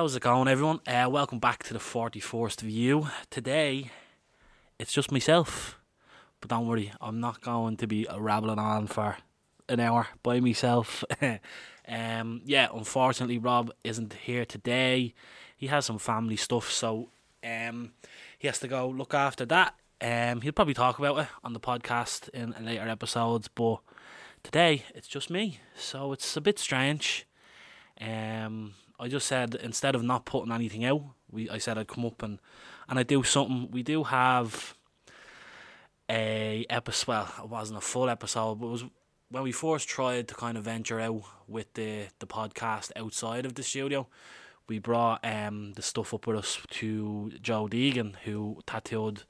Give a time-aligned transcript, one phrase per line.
[0.00, 0.80] How's it going, everyone?
[0.86, 3.08] Uh, welcome back to the 44th View.
[3.28, 3.90] Today,
[4.78, 5.78] it's just myself.
[6.40, 9.18] But don't worry, I'm not going to be rabbling on for
[9.68, 11.04] an hour by myself.
[11.86, 15.12] um, yeah, unfortunately, Rob isn't here today.
[15.54, 17.10] He has some family stuff, so
[17.44, 17.92] um,
[18.38, 19.74] he has to go look after that.
[20.00, 23.80] Um, he'll probably talk about it on the podcast in later episodes, but
[24.42, 27.26] today it's just me, so it's a bit strange.
[28.00, 32.04] Um, I just said instead of not putting anything out, we I said I'd come
[32.04, 32.38] up and
[32.88, 33.70] and I do something.
[33.70, 34.76] We do have
[36.10, 37.08] a episode.
[37.08, 38.84] Well, it wasn't a full episode, but it was
[39.30, 43.54] when we first tried to kind of venture out with the the podcast outside of
[43.54, 44.06] the studio.
[44.68, 49.22] We brought um the stuff up with us to Joe Deegan, who tattooed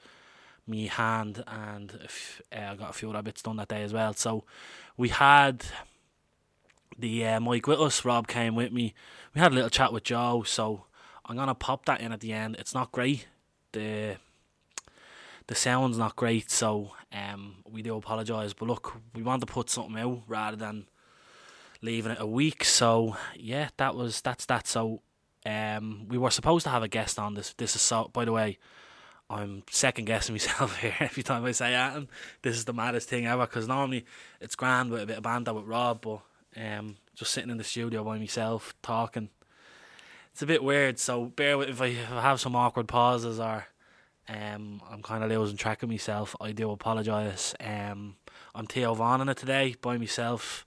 [0.67, 2.09] me hand, and
[2.53, 4.15] uh, I got a few other bits done that day as well.
[4.15, 4.45] So
[4.97, 5.65] we had
[7.01, 8.05] the uh, mic with us.
[8.05, 8.95] Rob came with me.
[9.35, 10.85] We had a little chat with Joe, so
[11.27, 12.57] I'm gonna pop that in at the end.
[12.59, 13.27] It's not great.
[13.73, 14.17] The
[15.47, 18.53] the sound's not great, so um, we do apologise.
[18.53, 20.87] But look, we want to put something out rather than
[21.83, 22.65] leaving it a week.
[22.65, 24.67] So yeah, that was that's that.
[24.67, 25.03] So
[25.47, 27.53] um, we were supposed to have a guest on this.
[27.55, 28.11] This is so.
[28.13, 28.59] By the way,
[29.29, 32.09] I'm second guessing myself here every time I say that, and
[32.43, 33.47] this is the maddest thing ever.
[33.47, 34.05] Because normally
[34.41, 36.21] it's grand with a bit of banter with Rob, but
[36.57, 39.29] um, just sitting in the studio by myself talking,
[40.33, 40.99] it's a bit weird.
[40.99, 43.67] So bear with if I, if I have some awkward pauses or
[44.29, 46.37] um, I'm kind of losing track of myself.
[46.41, 47.55] I do apologise.
[47.61, 48.17] Um,
[48.55, 50.67] I'm Theo Vaughan in it today by myself.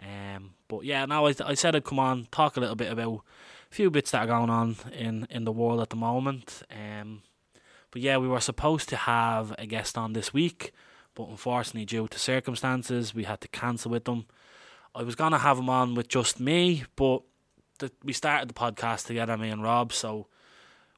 [0.00, 3.22] Um, but yeah, now I, I said I'd come on talk a little bit about
[3.70, 6.62] a few bits that are going on in, in the world at the moment.
[6.70, 7.22] Um,
[7.90, 10.72] but yeah, we were supposed to have a guest on this week,
[11.14, 14.26] but unfortunately, due to circumstances, we had to cancel with them.
[14.96, 17.22] I was gonna have him on with just me, but
[17.80, 19.92] the, we started the podcast together, me and Rob.
[19.92, 20.26] So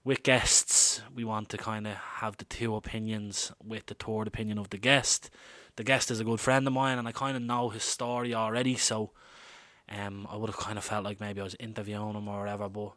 [0.04, 4.56] with guests, we want to kind of have the two opinions with the third opinion
[4.56, 5.30] of the guest.
[5.74, 8.34] The guest is a good friend of mine, and I kind of know his story
[8.34, 8.76] already.
[8.76, 9.10] So
[9.88, 12.68] um, I would have kind of felt like maybe I was interviewing him or whatever,
[12.68, 12.92] but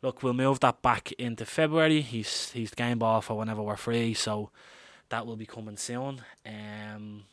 [0.00, 2.00] look, we'll move that back into February.
[2.00, 4.50] He's he's game ball for whenever we're free, so
[5.10, 6.22] that will be coming soon.
[6.46, 7.24] Um,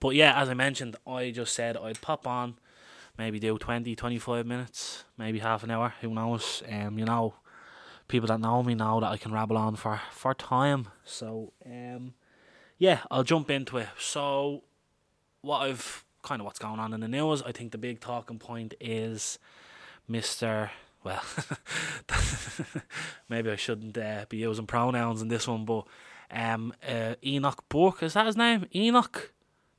[0.00, 2.56] but yeah, as I mentioned, I just said I'd pop on,
[3.16, 5.94] maybe do 20, 25 minutes, maybe half an hour.
[6.00, 6.62] Who knows?
[6.70, 7.34] Um, you know,
[8.06, 10.88] people that know me know that I can rabble on for for time.
[11.04, 12.14] So um,
[12.78, 13.88] yeah, I'll jump into it.
[13.98, 14.64] So
[15.42, 17.42] what I've kind of what's going on in the news.
[17.42, 19.38] I think the big talking point is
[20.06, 20.70] Mister
[21.04, 21.22] well,
[23.28, 25.84] maybe I shouldn't uh, be using pronouns in this one, but
[26.30, 28.66] um, uh, Enoch Burke is that his name?
[28.74, 29.32] Enoch.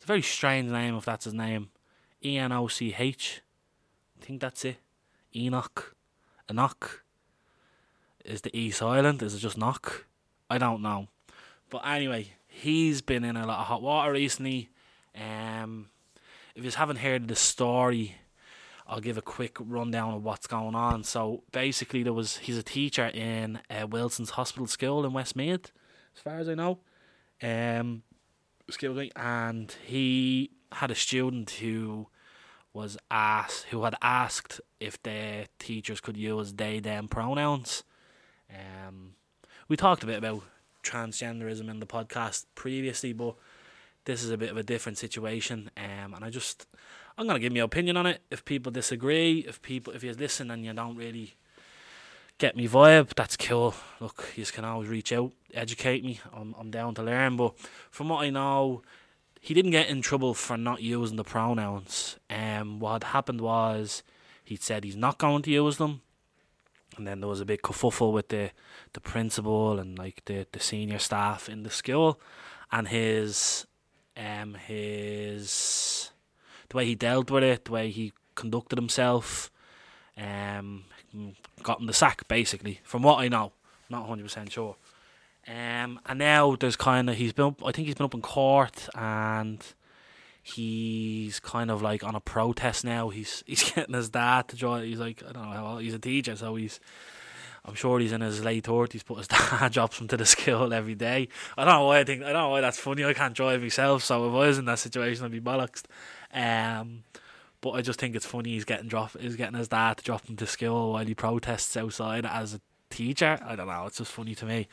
[0.09, 1.69] Very strange name if that's his name.
[2.25, 3.43] E N O C H.
[4.19, 4.77] I think that's it.
[5.35, 5.95] Enoch.
[6.49, 7.03] Enoch.
[8.25, 9.21] Is the E silent?
[9.21, 10.07] Is it just knock?
[10.49, 11.09] I don't know.
[11.69, 14.69] But anyway, he's been in a lot of hot water recently.
[15.13, 15.89] Um,
[16.55, 18.15] if you haven't heard the story
[18.87, 21.03] I'll give a quick rundown of what's going on.
[21.03, 25.71] So basically, there was he's a teacher in uh, Wilson's Hospital School in Westmeath,
[26.15, 26.79] as far as I know.
[27.43, 28.01] Um,
[28.69, 32.07] excuse me, and he had a student who
[32.71, 37.83] was asked who had asked if their teachers could use they them pronouns.
[38.49, 39.15] Um,
[39.67, 40.43] we talked a bit about
[40.83, 43.35] transgenderism in the podcast previously, but
[44.05, 45.71] this is a bit of a different situation.
[45.75, 46.67] Um, and I just
[47.17, 48.21] I'm gonna give my opinion on it.
[48.29, 51.35] If people disagree, if people if you listen and you don't really
[52.39, 53.75] get me vibe, that's cool.
[53.99, 56.19] Look, you can always reach out, educate me.
[56.33, 57.37] I'm I'm down to learn.
[57.37, 57.53] But
[57.91, 58.81] from what I know,
[59.39, 62.17] he didn't get in trouble for not using the pronouns.
[62.29, 64.01] Um, what happened was
[64.43, 66.01] he said he's not going to use them,
[66.97, 68.51] and then there was a big kerfuffle with the
[68.93, 72.19] the principal and like the the senior staff in the school,
[72.71, 73.67] and his
[74.17, 76.11] um his
[76.69, 79.51] the way he dealt with it, the way he conducted himself,
[80.15, 80.85] um,
[81.63, 82.79] got him the sack basically.
[82.83, 83.53] From what I know,
[83.89, 84.75] not hundred percent sure.
[85.47, 88.21] Um, and now there's kind of he's been up, I think he's been up in
[88.21, 89.65] court and
[90.43, 93.09] he's kind of like on a protest now.
[93.09, 94.83] He's he's getting his dad to join.
[94.83, 96.79] He's like I don't know how he's a teacher, so he's
[97.65, 100.73] I'm sure he's in his late thirties, but his dad drops him to the school
[100.73, 101.29] every day.
[101.57, 103.05] I don't know why I think I don't know why that's funny.
[103.05, 105.83] I can't drive myself, so if I was in that situation, I'd be bollocks.
[106.33, 107.03] Um,
[107.61, 110.27] but I just think it's funny he's getting drop he's getting his dad to drop
[110.27, 113.39] him to school while he protests outside as a teacher.
[113.45, 114.67] I don't know, it's just funny to me.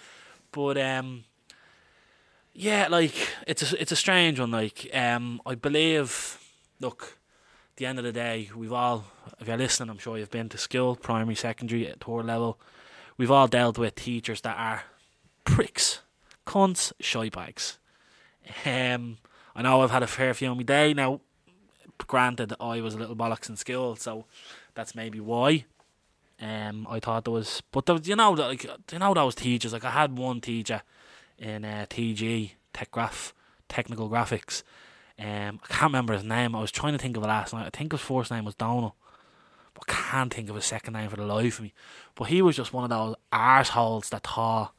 [0.53, 1.25] But um
[2.53, 3.15] yeah, like
[3.47, 4.51] it's a it's a strange one.
[4.51, 6.39] Like um I believe
[6.81, 7.19] look,
[7.77, 9.05] the end of the day, we've all,
[9.39, 12.59] if you're listening, I'm sure you've been to school, primary, secondary, at third level.
[13.19, 14.85] We've all dealt with teachers that are
[15.45, 16.01] pricks,
[16.47, 17.79] cunts, shy bags.
[18.65, 19.19] Um,
[19.55, 20.95] I know I've had a fair few on my day.
[20.95, 21.21] Now,
[22.07, 24.25] granted, I was a little bollocks in school, so
[24.75, 25.65] that's maybe why.
[26.41, 29.73] Um, I thought there was, but there was, you know, like you know those teachers.
[29.73, 30.83] Like I had one teacher
[31.39, 33.33] in uh, TG Tech Graph,
[33.69, 34.63] Technical Graphics.
[35.19, 36.55] Um, I can't remember his name.
[36.55, 37.67] I was trying to think of it last night.
[37.67, 38.93] I think his first name was Donald.
[39.73, 41.75] But can't think of his second name for the life of me.
[42.15, 44.73] But he was just one of those arseholes that thought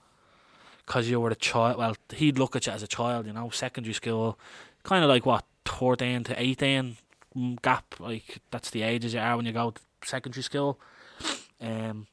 [0.86, 1.78] because you were a child.
[1.78, 4.40] Well, he'd look at you as a child, you know, secondary school,
[4.84, 6.96] kind of like what thirteen to eighteen mm,
[7.62, 7.96] gap.
[8.00, 10.80] Like that's the ages you are when you go to secondary school.
[11.62, 12.08] Um,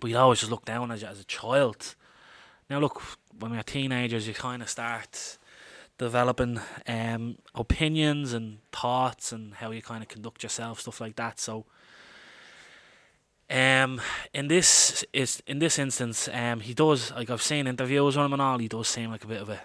[0.00, 1.94] but you'd always just look down as as a child.
[2.68, 3.00] Now, look,
[3.38, 5.38] when we're teenagers, you kind of start
[5.98, 11.38] developing um, opinions and thoughts and how you kind of conduct yourself, stuff like that.
[11.38, 11.64] So,
[13.48, 14.00] um,
[14.34, 18.32] in this is in this instance, um, he does like I've seen interviews on him
[18.32, 18.58] and all.
[18.58, 19.60] He does seem like a bit of a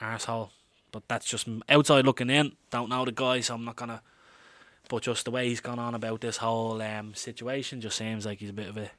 [0.00, 0.50] asshole,
[0.92, 2.52] but that's just outside looking in.
[2.70, 4.02] Don't know the guy, so I'm not gonna.
[4.88, 8.38] But just the way he's gone on about this whole um situation just seems like
[8.38, 8.90] he's a bit of a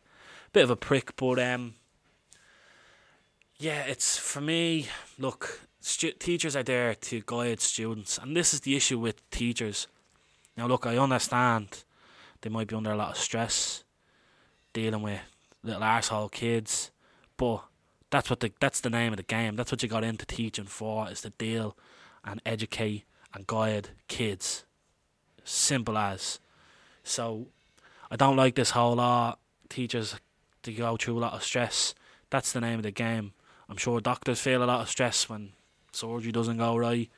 [0.54, 1.16] bit of a prick.
[1.16, 1.76] But um,
[3.58, 4.88] yeah, it's for me.
[5.18, 9.88] Look, stu- teachers are there to guide students, and this is the issue with teachers.
[10.56, 11.84] Now, look, I understand
[12.42, 13.84] they might be under a lot of stress,
[14.74, 15.22] dealing with
[15.64, 16.92] little arsehole kids,
[17.38, 17.64] but
[18.10, 19.56] that's what the that's the name of the game.
[19.56, 21.78] That's what you got into teaching for is to deal
[22.24, 24.66] and educate and guide kids.
[25.50, 26.40] Simple as.
[27.06, 27.48] So,
[28.12, 29.40] I don't like this whole lot.
[29.70, 30.16] Teachers
[30.64, 31.96] to go through a lot of stress.
[32.30, 33.32] That's the name of the game.
[33.70, 35.54] I'm sure doctors feel a lot of stress when
[35.94, 37.10] surgery doesn't go right.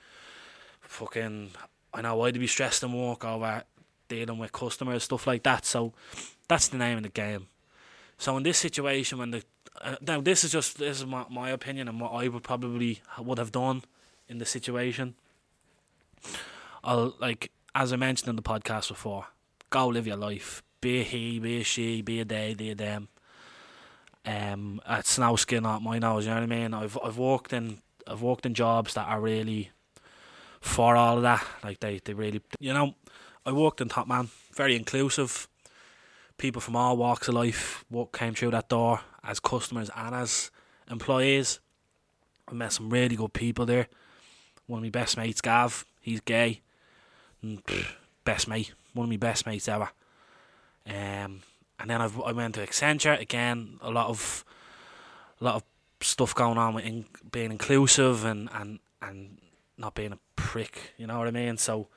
[0.82, 1.52] Fucking,
[1.92, 3.64] I know I'd be stressed and work over
[4.08, 5.66] dealing with customers, stuff like that.
[5.66, 5.94] So
[6.48, 7.48] that's the name of the game.
[8.20, 9.44] So in this situation, when the
[9.82, 13.02] uh, now this is just this is my, my opinion and what I would probably
[13.18, 13.84] would have done
[14.28, 15.16] in the situation.
[16.84, 19.28] I'll like as I mentioned in the podcast before,
[19.70, 20.62] go live your life.
[20.82, 23.08] Be a he, be a she, be a they, be a them
[24.26, 26.26] um, at snow skin out my nose.
[26.26, 26.74] You know what I mean?
[26.74, 29.72] I've I've worked in I've worked in jobs that are really
[30.60, 31.46] for all of that.
[31.64, 32.96] Like they, they really, you know,
[33.46, 35.48] I worked in Top Man, very inclusive.
[36.38, 40.52] People from all walks of life what came through that door as customers and as
[40.92, 41.62] employees.
[42.50, 43.88] I met some really good people there.
[44.68, 46.62] One of my best mates, Gav, he's gay.
[47.44, 47.86] Pff,
[48.24, 49.90] best mate, one of my best mates ever.
[50.86, 51.42] Um,
[51.80, 53.78] and then I've, I went to Accenture again.
[53.82, 54.44] A lot of,
[55.40, 55.64] a lot of
[56.02, 59.38] stuff going on with in, being inclusive and, and and
[59.78, 60.94] not being a prick.
[60.98, 61.58] You know what I mean?
[61.58, 61.88] So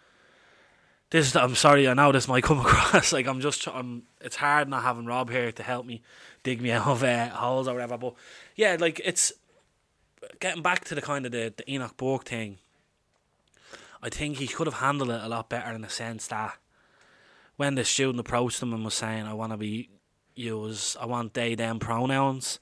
[1.11, 4.05] this, I'm sorry, I know this might come across like I'm just, I'm.
[4.21, 6.03] It's hard not having Rob here to help me
[6.43, 7.99] dig me out of uh, holes or whatever.
[7.99, 8.15] But
[8.57, 9.33] yeah, like it's
[10.41, 12.59] getting back to the kind of the, the Enoch Burke thing.
[14.03, 16.57] I think he could have handled it a lot better in the sense that
[17.57, 19.91] when the student approached him and was saying, "I want to be
[20.35, 22.59] use, I want they them pronouns,"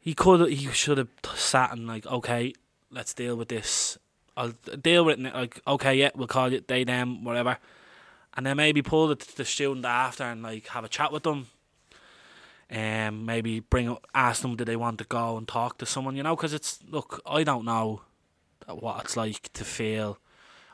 [0.00, 2.54] he could, he should have sat and like, okay,
[2.90, 3.98] let's deal with this.
[4.36, 5.34] I'll deal with it.
[5.34, 7.58] Like, okay, yeah, we'll call it they them, whatever,
[8.34, 11.48] and then maybe pull the the student after and like have a chat with them.
[12.72, 16.22] Um, maybe bring ask them do they want to go and talk to someone, you
[16.22, 16.36] know?
[16.36, 18.02] Because it's look, I don't know
[18.66, 20.18] what it's like to feel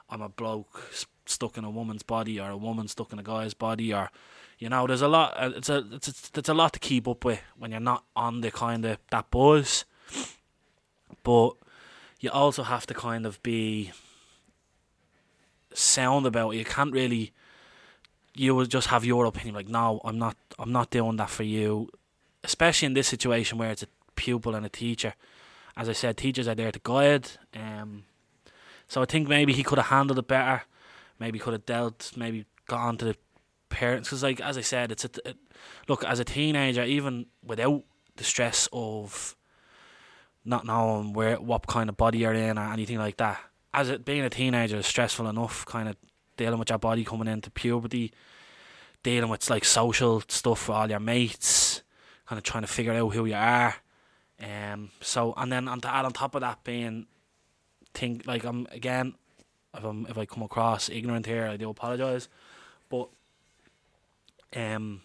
[0.09, 0.91] I'm a bloke
[1.27, 4.11] stuck in a woman's body or a woman stuck in a guy's body or
[4.59, 7.07] you know there's a lot uh, it's a it's a, it's a lot to keep
[7.09, 9.85] up with when you're not on the kind of that buzz.
[11.23, 11.55] But
[12.21, 13.93] you also have to kind of be
[15.75, 16.59] sound about it.
[16.59, 17.33] You can't really
[18.35, 21.43] you will just have your opinion like no I'm not I'm not doing that for
[21.43, 21.91] you.
[22.45, 25.15] Especially in this situation where it's a pupil and a teacher.
[25.77, 28.05] As I said teachers are there to guide um
[28.89, 30.63] so I think maybe he could have handled it better
[31.19, 33.17] maybe could have dealt, maybe got on to the
[33.69, 34.09] parents.
[34.09, 35.37] Because, like as I said, it's a, it,
[35.89, 37.85] look as a teenager, even without
[38.17, 39.37] the stress of
[40.45, 43.41] not knowing where what kind of body you're in or anything like that.
[43.75, 45.97] As it being a teenager is stressful enough, kind of
[46.37, 48.13] dealing with your body coming into puberty,
[49.03, 51.83] dealing with like social stuff with all your mates,
[52.27, 53.77] kind of trying to figure out who you are.
[54.43, 54.91] Um.
[55.01, 57.07] So and then on to add on top of that being,
[57.97, 59.15] think like I'm again
[59.77, 62.29] if I'm if I come across ignorant here, I do apologise.
[62.89, 63.09] But
[64.55, 65.03] um,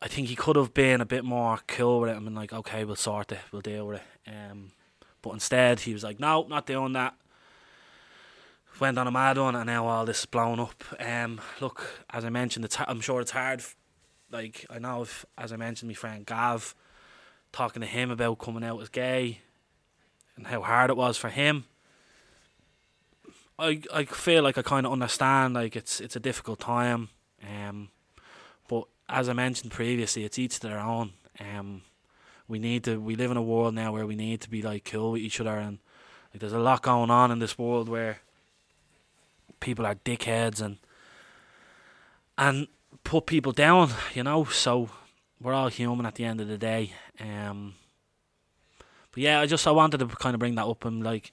[0.00, 2.16] I think he could have been a bit more cool with it.
[2.16, 4.30] I mean, like, okay, we'll sort it, we'll deal with it.
[4.30, 4.72] Um,
[5.22, 7.14] but instead, he was like, no, not doing that.
[8.80, 10.84] went on a mad one, and now all this is blown up.
[11.00, 13.62] Um, look, as I mentioned, it's I'm sure it's hard.
[14.30, 16.74] Like I know, if, as I mentioned, my friend Gav,
[17.52, 19.40] talking to him about coming out as gay,
[20.36, 21.64] and how hard it was for him.
[23.58, 25.54] I I feel like I kind of understand.
[25.54, 27.08] Like it's it's a difficult time.
[27.42, 27.88] Um,
[28.68, 31.12] but as I mentioned previously, it's each to their own.
[31.38, 31.82] Um,
[32.48, 33.00] we need to.
[33.00, 35.40] We live in a world now where we need to be like cool with each
[35.40, 35.78] other, and
[36.32, 38.20] like there's a lot going on in this world where
[39.60, 40.78] people are dickheads and
[42.36, 42.66] and
[43.04, 44.44] put people down, you know.
[44.44, 44.90] So
[45.40, 46.92] we're all human at the end of the day.
[47.20, 47.74] Um,
[49.14, 51.30] but yeah, I just I wanted to kind of bring that up and like,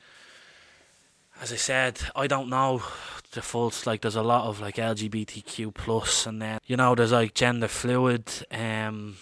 [1.42, 2.84] as I said, I don't know
[3.32, 4.02] the full like.
[4.02, 8.30] There's a lot of like LGBTQ plus, and then you know there's like gender fluid,
[8.52, 9.18] um,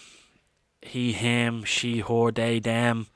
[0.82, 3.06] he, him, she, her, they, them.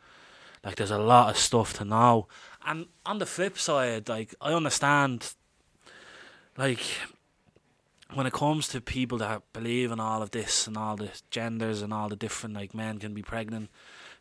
[0.65, 2.27] Like there's a lot of stuff to know.
[2.67, 5.35] And on the flip side, like I understand
[6.57, 6.81] like
[8.15, 11.83] when it comes to people that believe in all of this and all the genders
[11.83, 13.69] and all the different like men can be pregnant,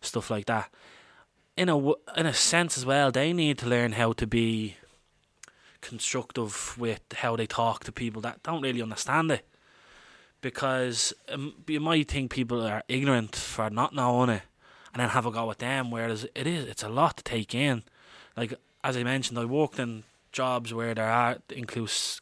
[0.02, 0.70] stuff like that.
[1.56, 1.78] In a
[2.18, 4.78] in a sense as well, they need to learn how to be
[5.82, 9.46] constructive with how they talk to people that don't really understand it.
[10.42, 14.42] Because um, you might think people are ignorant for not knowing it,
[14.94, 15.92] and then have a go at them.
[15.92, 17.84] Whereas it is, it's a lot to take in.
[18.36, 22.20] Like as I mentioned, I worked in jobs where there are inclus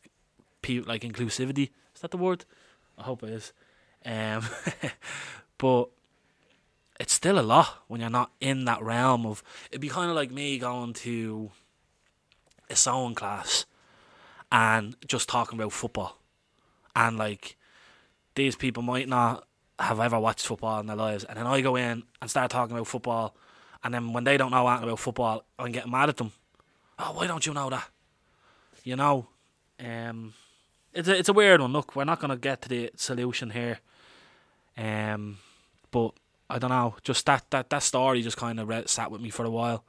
[0.61, 1.71] people like inclusivity.
[1.95, 2.45] Is that the word?
[2.97, 3.53] I hope it is.
[4.05, 4.43] Um,
[5.57, 5.89] but
[7.01, 9.41] it's still a lot when you're not in that realm of.
[9.71, 11.49] It'd be kind of like me going to
[12.69, 13.65] a sewing class
[14.51, 16.19] and just talking about football,
[16.95, 17.57] and like
[18.35, 19.47] these people might not
[19.79, 22.75] have ever watched football in their lives, and then I go in and start talking
[22.75, 23.35] about football,
[23.83, 26.31] and then when they don't know anything about football, I'm getting mad at them.
[26.99, 27.89] Oh, why don't you know that?
[28.83, 29.27] You know,
[29.79, 30.33] um,
[30.93, 31.73] it's a, it's a weird one.
[31.73, 33.79] Look, we're not gonna get to the solution here,
[34.77, 35.37] um,
[35.89, 36.13] but
[36.51, 36.95] I don't know.
[37.03, 39.85] Just that that that story just kind of sat with me for a while.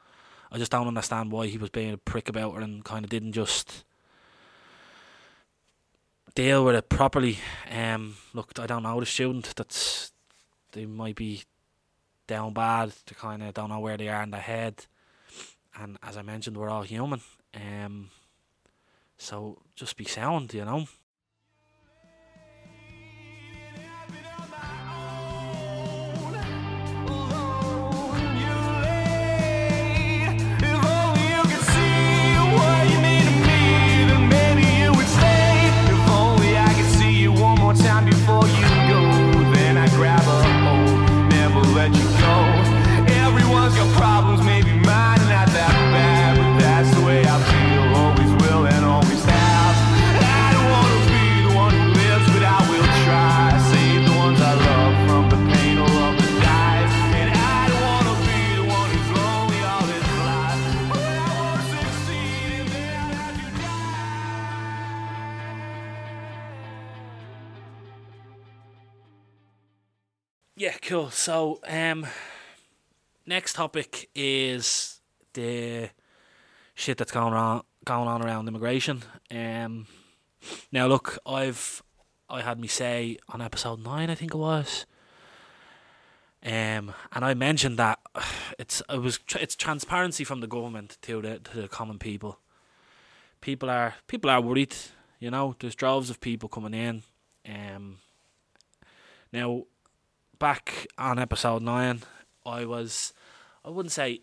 [0.51, 3.11] I just don't understand why he was being a prick about it and kind of
[3.11, 3.85] didn't just
[6.35, 7.39] deal with it properly.
[7.71, 10.13] Um, look, I don't know the student that's
[10.73, 11.43] they might be
[12.27, 12.93] down bad.
[13.07, 14.87] They kind of don't know where they are in their head,
[15.75, 17.23] and as I mentioned, we're all human.
[17.55, 18.11] Um,
[19.19, 20.87] so just be sound, you know.
[71.23, 72.05] So, um,
[73.27, 75.01] next topic is
[75.35, 75.91] the
[76.75, 79.05] shit that's going on going on around immigration.
[79.31, 79.87] Um,
[80.73, 81.81] now look, I've
[82.29, 84.85] I had me say on episode nine, I think it was.
[86.45, 88.01] Um, and I mentioned that
[88.59, 92.41] it's it was it's transparency from the government to the to the common people.
[93.41, 94.75] People are people are worried,
[95.21, 95.55] you know.
[95.61, 97.05] There's droves of people coming in.
[97.49, 97.99] Um,
[99.33, 99.67] now
[100.43, 102.03] back on episode nine,
[102.45, 103.13] I was,
[103.65, 104.23] I wouldn't say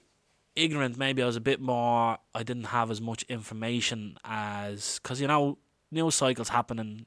[0.54, 0.98] ignorant.
[0.98, 2.18] Maybe I was a bit more.
[2.36, 5.58] I didn't have as much information as because you know
[5.92, 7.06] news cycles happen and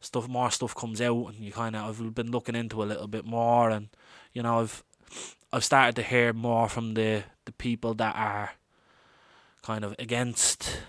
[0.00, 0.26] stuff.
[0.28, 2.00] More stuff comes out, and you kind of.
[2.00, 3.88] I've been looking into a little bit more, and
[4.32, 4.82] you know I've
[5.52, 8.50] I've started to hear more from the the people that are
[9.62, 10.80] kind of against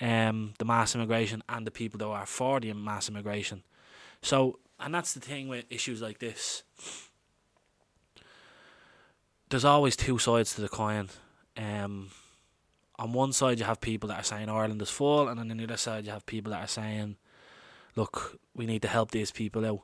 [0.00, 3.62] um the mass immigration and the people that are for the mass immigration.
[4.22, 6.62] So and that's the thing with issues like this.
[9.50, 11.08] There's always two sides to the coin.
[11.56, 12.10] Um,
[12.98, 15.64] on one side, you have people that are saying Ireland is full, and on the
[15.64, 17.16] other side, you have people that are saying,
[17.96, 19.80] "Look, we need to help these people out."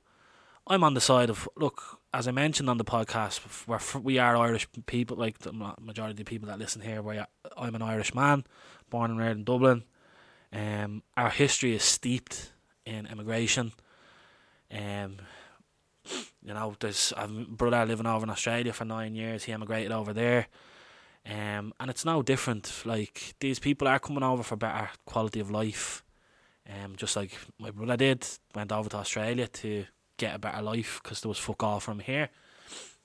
[0.66, 4.36] I'm on the side of look, as I mentioned on the podcast, we're we are
[4.36, 5.16] Irish people.
[5.16, 8.44] Like the majority of the people that listen here, where I'm an Irish man,
[8.90, 9.84] born and reared in Dublin.
[10.52, 12.52] Um, our history is steeped
[12.86, 13.72] in immigration.
[14.75, 15.16] Um,
[16.43, 19.45] you know, there's a brother living over in Australia for nine years.
[19.45, 20.49] He emigrated over there.
[21.26, 22.83] Um, and it's no different.
[22.85, 26.04] Like these people are coming over for better quality of life.
[26.69, 31.00] Um, just like my brother did, went over to Australia to get a better life
[31.02, 32.28] because there was fuck all from here.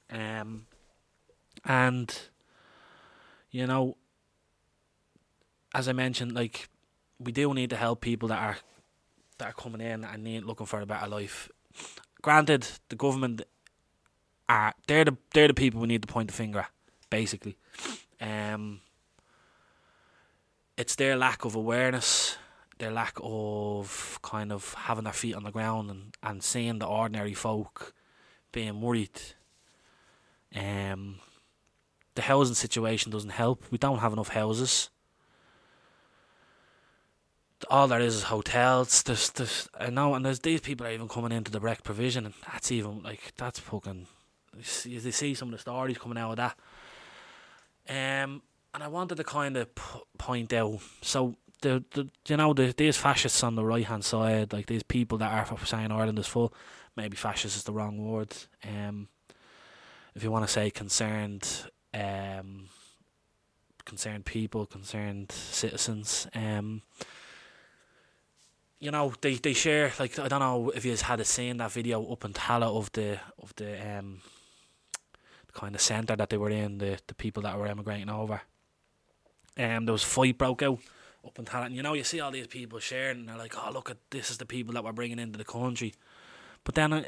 [0.09, 0.65] Um,
[1.65, 2.17] and
[3.51, 3.97] you know,
[5.73, 6.69] as I mentioned, like
[7.19, 8.57] we do need to help people that are
[9.37, 11.49] that are coming in and need looking for a better life.
[12.21, 13.41] Granted, the government
[14.47, 16.71] are they're the they're the people we need to point the finger at,
[17.09, 17.57] basically.
[18.19, 18.81] Um,
[20.77, 22.37] it's their lack of awareness,
[22.77, 26.87] their lack of kind of having their feet on the ground and, and seeing the
[26.87, 27.93] ordinary folk
[28.51, 29.21] being worried.
[30.55, 31.19] Um,
[32.15, 33.63] the housing situation doesn't help.
[33.71, 34.89] We don't have enough houses.
[37.69, 39.03] All there is is hotels.
[39.03, 42.25] There's, there's, I know, and there's these people are even coming into the direct provision,
[42.25, 44.07] and that's even like that's fucking.
[44.57, 46.55] You see, you see some of the stories coming out of that.
[47.89, 48.41] Um,
[48.73, 50.79] and I wanted to kind of p- point out.
[51.01, 54.83] So the, the you know the these fascists on the right hand side, like these
[54.83, 56.53] people that are saying Ireland is full.
[56.95, 58.35] Maybe fascist is the wrong word.
[58.63, 59.07] Um,
[60.15, 61.47] if you want to say concerned,
[61.93, 62.69] um,
[63.85, 66.81] concerned people, concerned citizens, um,
[68.79, 71.71] you know they, they share like I don't know if you had a seen that
[71.71, 74.21] video up in Tallaght of the of the um
[75.53, 78.41] kind of centre that they were in, the, the people that were emigrating over.
[79.57, 80.79] Um, there was fight broke out
[81.25, 81.67] up in Tallaght.
[81.67, 83.97] And you know, you see all these people sharing, and they're like, oh, look at
[84.09, 85.93] this is the people that we're bringing into the country.
[86.63, 87.03] But then uh,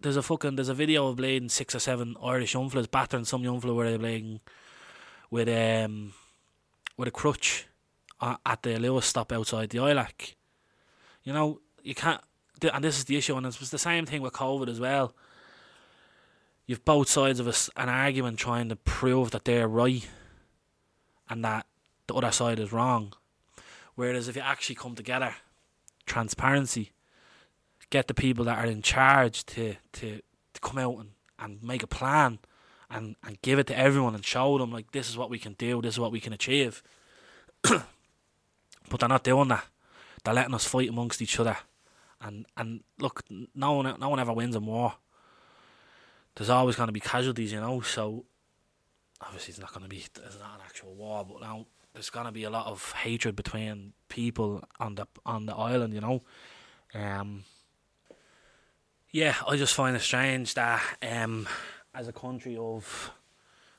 [0.00, 3.24] there's a fucking, there's a video of bleeding six or seven Irish young fellas battering
[3.24, 4.40] some young where they're playing
[5.30, 6.12] with, um,
[6.96, 7.66] with a crutch
[8.20, 10.34] at the Luas stop outside the ILAC.
[11.24, 12.20] You know, you can't,
[12.62, 15.14] and this is the issue, and it was the same thing with COVID as well
[16.68, 20.06] you've both sides of a, an argument trying to prove that they're right
[21.28, 21.66] and that
[22.06, 23.12] the other side is wrong.
[23.96, 25.34] Whereas if you actually come together,
[26.06, 26.92] transparency,
[27.90, 30.20] get the people that are in charge to, to,
[30.52, 32.38] to come out and, and make a plan
[32.90, 35.54] and, and give it to everyone and show them like this is what we can
[35.54, 36.82] do, this is what we can achieve.
[37.62, 39.64] but they're not doing that.
[40.24, 41.56] They're letting us fight amongst each other.
[42.20, 44.94] And and look, no one no one ever wins a war
[46.38, 47.80] there's always going to be casualties, you know.
[47.80, 48.24] So
[49.20, 52.26] obviously, it's not going to be there's not an actual war, but now there's going
[52.26, 56.22] to be a lot of hatred between people on the on the island, you know.
[56.94, 57.42] Um,
[59.10, 61.48] yeah, I just find it strange that um,
[61.92, 63.10] as a country of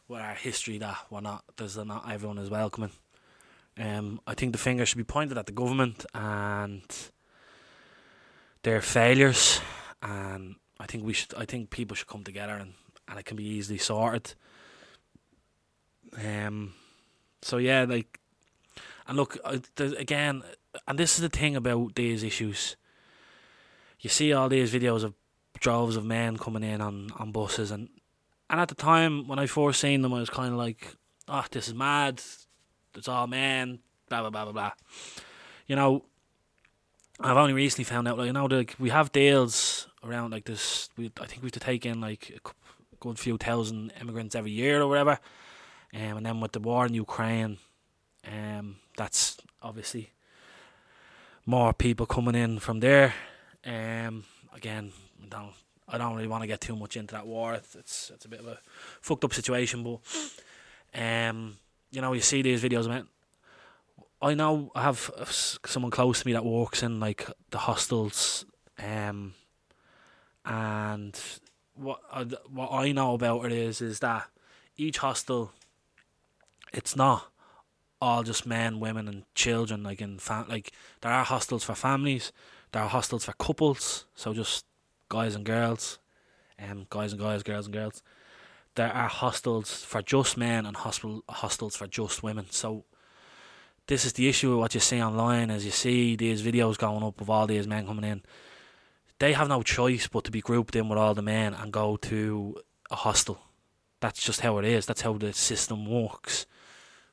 [0.10, 2.92] with our history that we're not there's not everyone is welcoming.
[3.80, 6.84] Um, I think the finger should be pointed at the government and
[8.64, 9.62] their failures
[10.02, 11.34] and I think we should.
[11.36, 12.74] I think people should come together and,
[13.08, 14.34] and it can be easily sorted.
[16.18, 16.74] Um.
[17.42, 18.20] So yeah, like,
[19.08, 19.38] and look
[19.78, 20.44] again,
[20.88, 22.76] and this is the thing about these issues.
[24.00, 25.14] You see all these videos of
[25.60, 27.90] droves of men coming in on, on buses, and
[28.50, 30.96] and at the time when I first seen them, I was kind of like,
[31.28, 32.22] "Oh, this is mad.
[33.00, 34.72] It's all men." Blah blah blah blah blah.
[35.68, 36.04] You know,
[37.20, 40.90] I've only recently found out, like, you know, like we have deals around like this.
[40.98, 42.50] We I think we have to take in like a
[43.00, 45.20] good few thousand immigrants every year or whatever.
[45.94, 47.58] Um, and then with the war in Ukraine,
[48.28, 50.12] um, that's obviously
[51.46, 53.14] more people coming in from there.
[53.66, 54.92] Um, again,
[55.24, 55.54] I don't
[55.88, 57.56] I don't really want to get too much into that war.
[57.56, 58.60] It's it's, it's a bit of a
[59.02, 60.00] fucked up situation, but
[61.00, 61.58] um,
[61.92, 63.08] you know, you see these videos, man.
[64.22, 65.12] I know I have
[65.66, 68.46] someone close to me that works in like the hostels,
[68.78, 69.34] um,
[70.46, 71.20] and
[71.76, 74.28] what uh, what I know about it is is that
[74.76, 75.54] each hostel,
[76.74, 77.32] it's not
[78.02, 79.84] all just men, women, and children.
[79.84, 82.34] Like in fam- like there are hostels for families,
[82.74, 84.66] there are hostels for couples, so just
[85.08, 85.98] guys and girls,
[86.62, 88.04] um, guys and guys, girls and girls.
[88.80, 92.46] There are hostels for just men and hospital hostels for just women.
[92.50, 92.86] So
[93.88, 97.04] this is the issue with what you see online as you see these videos going
[97.04, 98.22] up of all these men coming in
[99.20, 101.98] they have no choice but to be grouped in with all the men and go
[101.98, 102.56] to
[102.90, 103.38] a hostel.
[104.00, 104.86] That's just how it is.
[104.86, 106.46] That's how the system works.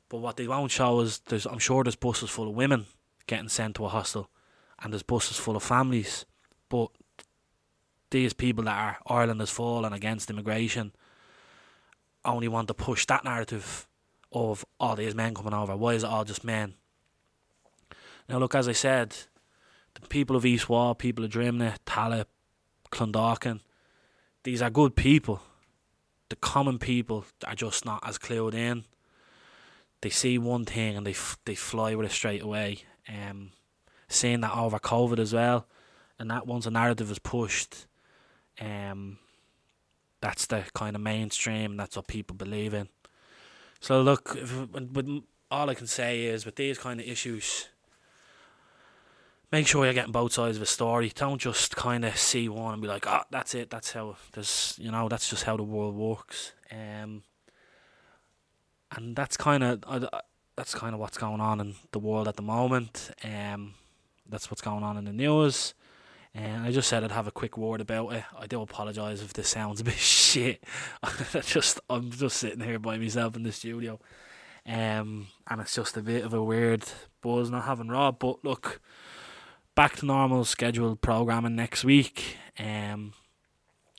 [0.07, 2.85] But what they won't show is there's I'm sure there's buses full of women
[3.27, 4.29] getting sent to a hostel
[4.81, 6.25] and there's buses full of families.
[6.69, 6.91] But
[8.09, 10.93] these people that are Ireland is full and against immigration
[12.27, 13.87] only want to push that narrative
[14.31, 15.75] of all oh, these men coming over.
[15.75, 16.75] Why is it all just men?
[18.29, 19.15] Now look as I said,
[19.93, 22.25] the people of East Wall, people of Drimnagh, Tallaght,
[22.91, 23.61] Clondalkin,
[24.43, 25.41] these are good people.
[26.29, 28.83] The common people are just not as clued in.
[30.01, 32.79] they see one thing and they f- they fly with it straight away.
[33.09, 33.51] Um,
[34.09, 35.67] seeing that over COVID as well,
[36.19, 37.87] and that once a narrative is pushed,
[38.59, 39.17] um,
[40.27, 41.77] that's the kind of mainstream.
[41.77, 42.89] That's what people believe in.
[43.79, 47.69] So look, if, with, all I can say is with these kind of issues,
[49.53, 51.13] make sure you're getting both sides of a story.
[51.15, 53.69] Don't just kind of see one and be like, "Oh, that's it.
[53.69, 57.23] That's how there's you know that's just how the world works." Um,
[58.91, 60.09] and that's kind of uh,
[60.57, 63.11] that's kind of what's going on in the world at the moment.
[63.23, 63.75] Um,
[64.27, 65.73] that's what's going on in the news.
[66.37, 68.23] And I just said I'd have a quick word about it.
[68.37, 70.63] I do apologise if this sounds a bit shit.
[71.41, 73.99] just I'm just sitting here by myself in the studio.
[74.63, 76.83] Um, and it's just a bit of a weird
[77.23, 78.19] buzz not having Rob.
[78.19, 78.79] But look,
[79.73, 82.37] back to normal scheduled programming next week.
[82.59, 83.13] Um,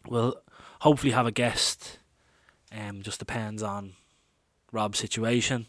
[0.07, 0.37] we'll
[0.83, 1.99] hopefully have a guest.
[2.71, 3.95] Um, just depends on
[4.71, 5.67] Rob's situation.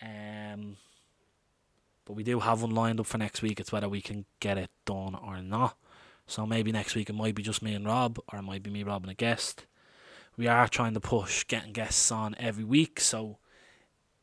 [0.00, 0.76] Um,
[2.04, 3.58] but we do have one lined up for next week.
[3.58, 5.76] It's whether we can get it done or not.
[6.28, 8.70] So maybe next week it might be just me and Rob, or it might be
[8.70, 9.64] me, Rob, and a guest.
[10.36, 13.00] We are trying to push getting guests on every week.
[13.00, 13.38] So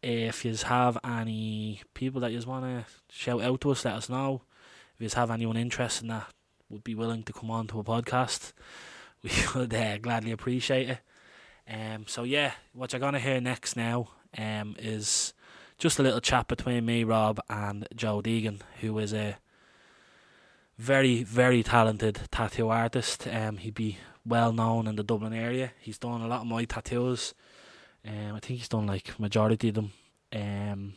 [0.03, 4.07] if you have any people that you want to shout out to us, let us
[4.07, 4.43] know.
[4.95, 6.31] If you have anyone interested in that
[6.69, 8.53] would be willing to come on to a podcast,
[9.23, 10.99] we would uh, gladly appreciate it.
[11.67, 15.33] Um, so yeah, what you're gonna hear next now um, is
[15.79, 19.37] just a little chat between me, Rob, and Joe Deegan, who is a
[20.77, 23.27] very, very talented tattoo artist.
[23.27, 25.71] Um, he'd be well known in the Dublin area.
[25.79, 27.33] He's done a lot of my tattoos.
[28.05, 29.91] Um, I think he's done like majority of them.
[30.33, 30.93] Um,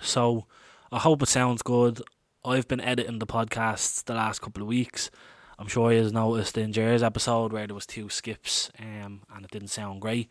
[0.00, 0.46] so
[0.90, 2.02] I hope it sounds good.
[2.44, 5.10] I've been editing the podcasts the last couple of weeks.
[5.58, 9.50] I'm sure you noticed in Jer's episode where there was two skips, um, and it
[9.50, 10.30] didn't sound great.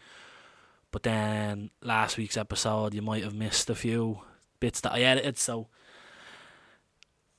[0.92, 4.22] But then last week's episode, you might have missed a few
[4.60, 5.38] bits that I edited.
[5.38, 5.68] So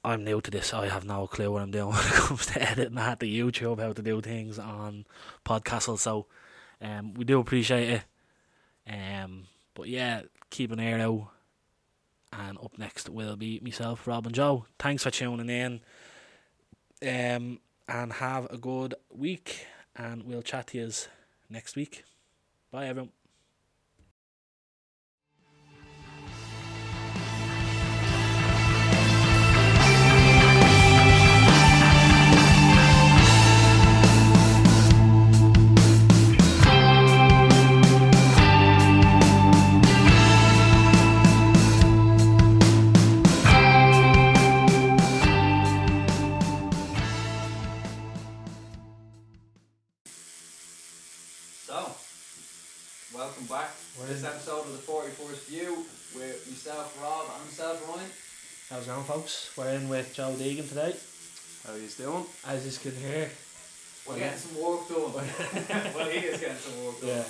[0.03, 0.73] I'm new to this.
[0.73, 3.27] I have no clue what I'm doing when it comes to editing I had to
[3.27, 5.05] YouTube, how to do things on
[5.45, 5.99] Podcastle.
[5.99, 6.27] So
[6.81, 8.03] um, we do appreciate it.
[8.93, 11.29] Um, but yeah, keep an ear out.
[12.33, 14.65] And up next will be myself, Rob and Joe.
[14.79, 15.81] Thanks for tuning in.
[17.03, 17.59] Um,
[17.89, 19.67] and have a good week.
[19.97, 20.91] And we'll chat to you
[21.49, 22.05] next week.
[22.71, 23.11] Bye, everyone.
[54.01, 55.85] Back to this episode of the 41st View
[56.17, 58.11] with myself, Rob, and myself, Ryan.
[58.71, 59.53] How's it going, folks?
[59.57, 60.95] We're in with Joe Deegan today.
[61.67, 62.25] How are you doing?
[62.47, 63.31] As you can hear,
[64.09, 65.13] We're getting some work done.
[65.95, 67.09] well, he is getting some work done.
[67.09, 67.25] yeah.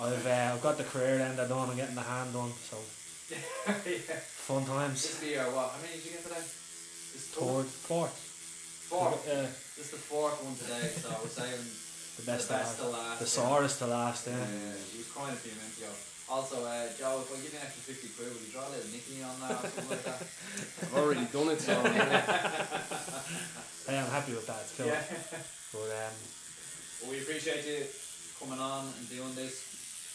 [0.00, 1.52] I've uh, I've got the career end done.
[1.52, 2.50] I'm getting the hand done.
[2.56, 2.76] So
[3.30, 4.16] yeah.
[4.48, 5.02] fun times.
[5.02, 5.70] This will be our what?
[5.76, 6.40] How many did you get today?
[6.40, 8.16] This is Third, fourth.
[8.88, 9.22] Fourth.
[9.28, 9.42] Yeah,
[9.76, 11.68] This is the fourth one today, so we're saving
[12.20, 12.48] the best.
[12.48, 13.18] the best to to last.
[13.18, 13.38] The yeah.
[13.48, 14.26] sorest to last.
[14.26, 14.36] Yeah.
[14.36, 15.92] Yeah, you was crying a few minutes ago.
[16.30, 18.70] Also, uh, Joe, if I give you an extra 50 quid, will you draw a
[18.70, 20.20] little Nicky on that or something like that?
[20.86, 21.74] I've already done it, so
[23.90, 24.60] Hey, I'm happy with that.
[24.62, 24.86] It's cool.
[24.86, 25.02] Yeah.
[25.74, 26.14] But um,
[27.02, 27.82] Well, we appreciate you
[28.38, 29.66] coming on and doing this.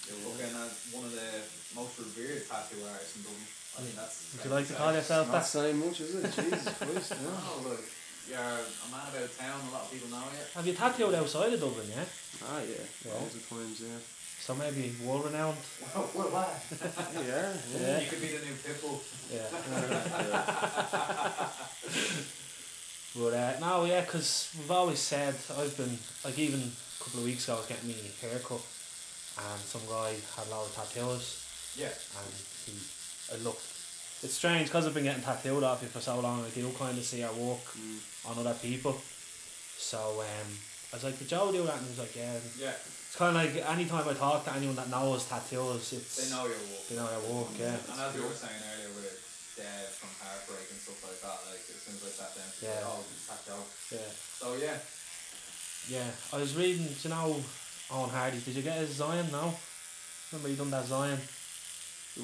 [0.07, 1.31] You're looking at one of the
[1.75, 3.43] most revered tattoo artists in Dublin.
[3.75, 4.15] I think that's.
[4.39, 5.51] would you like to call yourself not that?
[5.51, 6.31] saying much, is it?
[6.31, 7.69] Jesus Christ, No, no.
[7.75, 7.83] look,
[8.29, 9.59] you're a man about town.
[9.69, 10.43] A lot of people know you.
[10.55, 11.87] Have you tattooed outside of Dublin?
[11.89, 12.03] Yeah.
[12.43, 13.13] Ah, yeah, Yeah.
[13.19, 13.97] loads of times, yeah.
[14.39, 15.57] So maybe world renowned.
[15.95, 16.49] Well, well, what?
[17.15, 17.99] Yeah, Yeah.
[18.01, 18.99] You could be the new Pitbull.
[19.33, 19.49] Yeah.
[20.29, 21.49] yeah.
[23.15, 27.25] But uh, no, yeah, because we've always said I've been like even a couple of
[27.25, 28.59] weeks ago I was getting me hair cut,
[29.39, 31.45] and some guy had a lot of tattoos,
[31.77, 31.87] Yeah.
[31.87, 32.33] and
[32.65, 32.73] he,
[33.33, 33.63] I looked.
[34.21, 36.43] It's strange because I've been getting tattooed off you for so long.
[36.43, 37.99] I do kind of see our work Mm.
[38.27, 38.95] On other people.
[39.77, 40.49] So um,
[40.91, 42.73] I was like, "Did Joe do that?" And he was like, "Yeah." Yeah.
[42.75, 46.43] It's kind of like anytime I talk to anyone that knows tattoos, it's They know
[46.43, 46.83] your work.
[46.89, 47.47] they know our work.
[47.55, 47.79] Yeah.
[47.91, 49.15] And as you were saying earlier with
[49.55, 52.65] Dad from Heartbreak and stuff like that, like as soon as I sat down, she
[52.67, 52.75] Yeah.
[52.75, 53.63] said, oh, tattoo.
[53.95, 54.11] Yeah.
[54.11, 54.77] So yeah.
[55.87, 57.39] Yeah, I was reading, do you know,
[57.91, 58.39] Owen Hardy.
[58.43, 59.29] Did you get his Zion?
[59.31, 59.53] now?
[60.33, 61.19] Remember he done that Zion?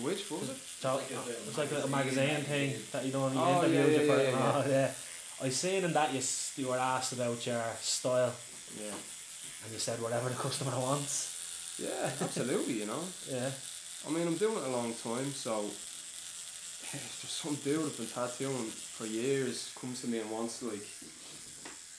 [0.01, 0.57] Which was it?
[0.81, 3.33] So, like a little it was like a magazine magazine thing that you done.
[3.33, 4.31] You Oh, interviewed yeah, you for yeah, it.
[4.33, 4.91] yeah, Oh, yeah.
[5.43, 6.21] I seen in that you
[6.57, 8.33] you were asked about your style,
[8.79, 8.93] Yeah.
[9.63, 11.29] and you said whatever the customer wants.
[11.79, 13.03] Yeah, absolutely, you know.
[13.31, 13.49] Yeah.
[14.07, 18.07] I mean, I'm doing it a long time, so if there's some dude that's been
[18.07, 20.81] tattooing for years comes to me and wants like,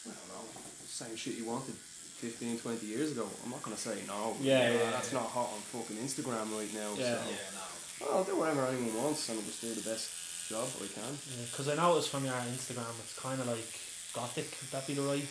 [0.06, 0.44] I don't know,
[0.86, 3.26] same shit you wanted 15, 20 years ago.
[3.44, 4.36] I'm not gonna say no.
[4.40, 5.18] Yeah, You know, yeah, That's yeah.
[5.20, 6.90] not hot on fucking Instagram right now.
[6.98, 7.18] Yeah.
[7.18, 7.30] So.
[7.30, 7.64] Yeah, no.
[8.06, 10.10] Well, I'll do whatever anyone wants and I'll just do the best
[10.52, 11.12] job I can.
[11.50, 13.72] Because I noticed from your Instagram, it's kind of like
[14.12, 14.48] gothic.
[14.60, 15.28] Would that be the right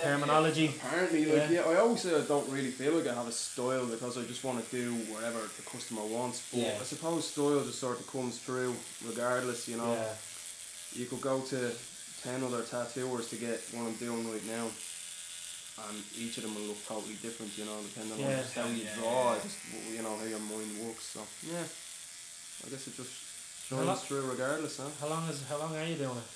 [0.00, 0.68] terminology?
[0.68, 1.60] Apparently, like, Yeah.
[1.64, 1.70] yeah.
[1.72, 4.44] I always say I don't really feel like I have a style because I just
[4.44, 6.40] want to do whatever the customer wants.
[6.50, 6.78] But Yeah.
[6.80, 9.92] I suppose style just sort of comes through regardless, you know.
[9.92, 10.14] Yeah.
[10.92, 11.72] You could go to
[12.24, 14.66] 10 other tattooers to get what I'm doing right now.
[15.88, 18.36] And each of them will look totally different, you know, depending Yeah.
[18.36, 19.40] on just how you Yeah, draw, yeah.
[19.42, 19.56] just,
[19.96, 21.04] you know, how your mind works.
[21.14, 21.20] So,
[21.52, 21.64] yeah.
[22.64, 23.29] I guess it just How
[23.76, 24.84] shines lo- through regardless, huh?
[25.00, 26.30] How long is how long are you doing it?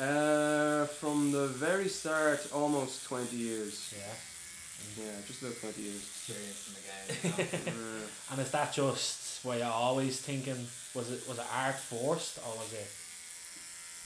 [0.00, 3.94] Uh, from the very start, almost 20 years.
[3.96, 5.04] Yeah.
[5.04, 6.02] Yeah, just about 20 years.
[6.02, 7.68] Experience in the game.
[7.68, 10.66] Uh, And is that just where you're always thinking?
[10.94, 12.88] Was it was it art forced or was it?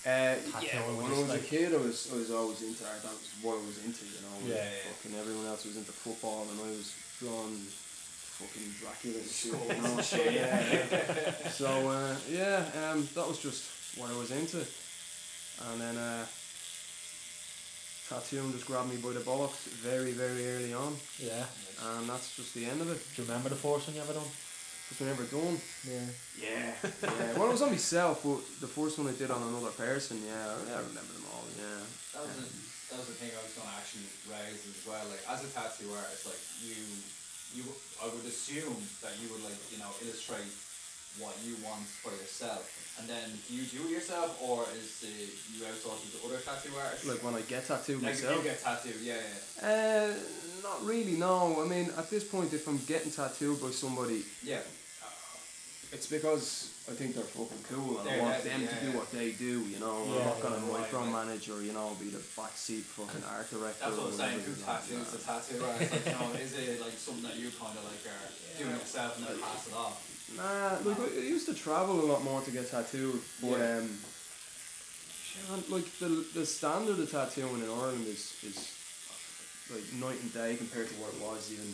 [0.07, 3.01] Uh, yeah, when I was like- a kid, I was I was always into art.
[3.03, 4.37] That was what I was into, you know.
[4.45, 4.93] Yeah, yeah.
[4.93, 7.57] Fucking everyone else was into football, and I was drawing
[8.39, 9.53] fucking Dracula and shit.
[9.53, 9.97] Skulls You know?
[9.97, 10.33] and So, shit.
[10.33, 11.49] yeah, yeah.
[11.51, 16.25] so uh, yeah, um, that was just what I was into, and then uh,
[18.09, 21.45] tattooing just grabbed me by the bollocks very, very early on, Yeah.
[21.99, 23.01] and that's just the end of it.
[23.17, 24.31] Do you remember the first one you ever done?
[24.89, 25.61] Just ever done.
[25.85, 26.09] Yeah.
[26.41, 26.73] Yeah.
[26.81, 27.37] yeah.
[27.37, 30.57] Well, it was on myself, but the first one I did on another person, yeah,
[30.57, 31.45] I remember them all.
[31.53, 31.85] Yeah.
[32.17, 32.49] That was, the,
[32.89, 35.05] that was the thing I was going to actually raise as well.
[35.13, 36.81] Like, as a tattoo artist, like, you,
[37.55, 37.65] you,
[38.03, 40.51] I would assume that you would, like, you know, illustrate
[41.19, 42.63] what you want for yourself.
[43.01, 45.09] And then, do you do it yourself, or is uh,
[45.55, 47.07] you outsource it to other tattoo artists?
[47.07, 48.45] Like when I get tattooed Like, if myself.
[48.45, 49.15] you get tattooed, yeah,
[49.63, 49.69] yeah.
[49.69, 50.15] Uh,
[50.63, 51.13] not really.
[51.17, 51.63] No.
[51.63, 54.61] I mean, at this point, if I'm getting tattooed by somebody, Yeah,
[55.93, 58.97] it's because I think they're fucking cool and I They're want that- them to do
[58.97, 59.61] what they do.
[59.69, 62.89] You know, Yeah, I'm not gonna yeah, right, micromanage or you know be the backseat
[62.97, 63.85] fucking art director.
[63.85, 64.41] that's what or I'm saying.
[64.41, 65.29] whatever, Who you know, tattoos the yeah.
[65.29, 65.93] tattoo artist?
[65.93, 68.81] Like, you know, is it like something that you kind of like are doing it
[68.81, 69.97] yourself and then pass it off?
[70.37, 73.85] Nah, like I I used to travel a lot more to get tattooed, but Yeah.
[75.53, 78.59] um, like the the standard of tattooing in Ireland is is
[79.73, 81.69] like night and day compared to what it was even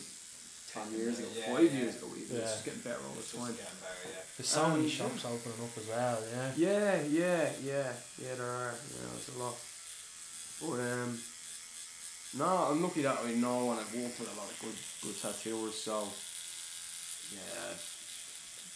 [0.74, 1.80] ten years ago, Yeah, five yeah.
[1.80, 2.36] years ago even.
[2.36, 2.42] Yeah.
[2.42, 3.54] It's just getting better all the time.
[3.54, 3.70] better,
[4.10, 4.20] yeah.
[4.36, 6.18] There's so many Um, shops opening up as well.
[6.34, 6.50] Yeah.
[6.56, 8.34] Yeah, yeah, yeah, yeah.
[8.34, 8.74] There are.
[8.74, 9.56] Yeah, there's a lot.
[10.60, 11.18] But um,
[12.34, 15.16] no, I'm lucky that I know and I've worked with a lot of good good
[15.22, 15.74] tattooers.
[15.78, 16.08] So
[17.32, 17.74] yeah,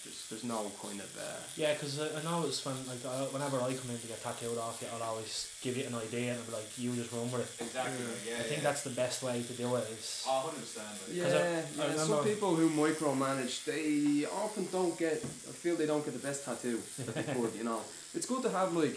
[0.08, 3.28] there's there's no kind of uh, Yeah, because I I know it's when like I,
[3.34, 6.32] whenever I come in to get tattooed off you, I'll always give you an idea
[6.32, 7.50] and I'll be like, you just run with it.
[7.66, 8.32] Exactly, Yeah.
[8.32, 8.40] yeah.
[8.42, 8.68] I think yeah.
[8.68, 9.84] that's the best way to do it.
[9.92, 11.12] Is Oh, 100%.
[11.12, 12.04] Yeah, I- I yeah.
[12.08, 15.18] Some people who micromanage, they often don't get.
[15.50, 17.52] I feel they don't get the best tattoo that they could.
[17.60, 17.80] You know,
[18.16, 18.96] it's good to have like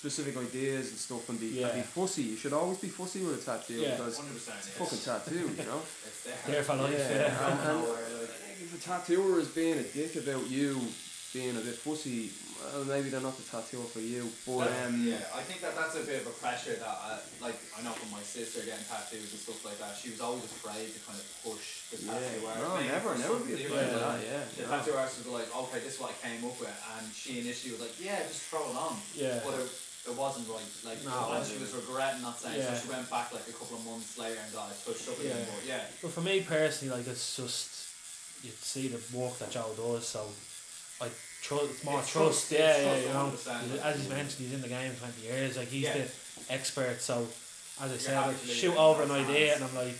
[0.00, 2.22] specific ideas and stuff and be and be fussy.
[2.32, 3.90] You should always be fussy with a tattoo Yeah.
[3.96, 4.36] because 100%.
[4.36, 4.78] it's a yes.
[4.80, 5.44] fucking tattoo.
[5.60, 5.82] You know.
[6.10, 6.54] It's there.
[6.54, 6.92] there for life.
[6.92, 7.46] Yeah, Yeah.
[7.48, 7.80] and, and
[8.86, 10.80] Nowhere, like- I think if a tattooer is being a dick about you
[11.32, 14.26] being a bit fussy, well, maybe they're not the tattooer for you.
[14.44, 17.18] But That- um, yeah, I think that that's a bit of a pressure that, I,
[17.40, 19.94] like, I know from my sister getting tattoos and stuff like that.
[19.96, 22.60] She was always afraid to kind of push the yeah, tattoo artist.
[22.66, 24.20] no, maybe never, never be afraid of that.
[24.26, 24.68] Yeah, The no.
[24.76, 27.72] tattoo artist was like, okay, this is what I came up with, and she initially
[27.78, 29.00] was like, yeah, just throw it on.
[29.14, 29.40] Yeah.
[29.46, 29.70] But it,
[30.10, 30.66] it wasn't right.
[30.84, 32.58] Like, No, and she was regretting not saying.
[32.58, 32.74] Yeah.
[32.74, 35.20] So she went back like a couple of months later and got it touched up
[35.20, 35.36] again.
[35.38, 35.44] Yeah.
[35.54, 37.79] But yeah, But for me personally, like it's just
[38.42, 40.26] you see the work that Joe does, so
[41.00, 41.08] I
[41.42, 42.48] trust, it's more It's trust.
[42.48, 43.32] trust, Yeah, yeah, you know.
[43.82, 45.56] As he's mentioned, he's in the game twenty years.
[45.56, 45.98] Like he's Yeah.
[46.04, 46.06] the
[46.52, 47.00] expert.
[47.00, 47.26] So
[47.80, 49.96] as I said, like, shoot over an idea, and I'm like,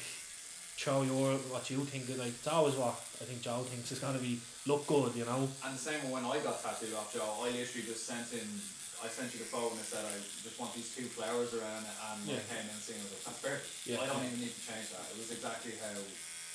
[0.77, 2.09] show your what you think.
[2.19, 5.15] Like it's always what I think Joe thinks is gonna be look good.
[5.17, 5.49] You know.
[5.65, 8.45] And the same when I got tattooed off Joe, I literally just sent in,
[9.05, 10.13] I sent you the photo and I said I
[10.45, 12.45] just want these two flowers around it and I Yeah.
[12.53, 13.67] came in and seen it, was like, that's perfect.
[13.89, 14.01] Yeah.
[14.01, 15.05] I don't even need to change that.
[15.13, 15.97] It was exactly how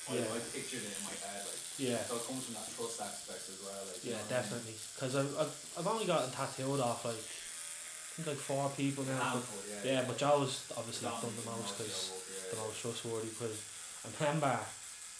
[0.10, 0.30] I, Yeah.
[0.36, 1.41] I pictured it in my head.
[1.46, 2.00] Like, Yeah.
[2.06, 3.82] So it comes from that trust aspect as well.
[3.89, 4.41] Like, you Yeah, know what I mean?
[4.41, 4.76] definitely.
[4.96, 9.20] Because I've, I've, I've only gotten tattooed off like I think like four people now.
[9.20, 9.84] But, handful, yeah.
[9.84, 12.63] yeah, but Joe's obviously done the most because yeah, the yeah.
[12.63, 13.28] most trustworthy.
[13.28, 13.58] Because
[14.06, 14.56] I remember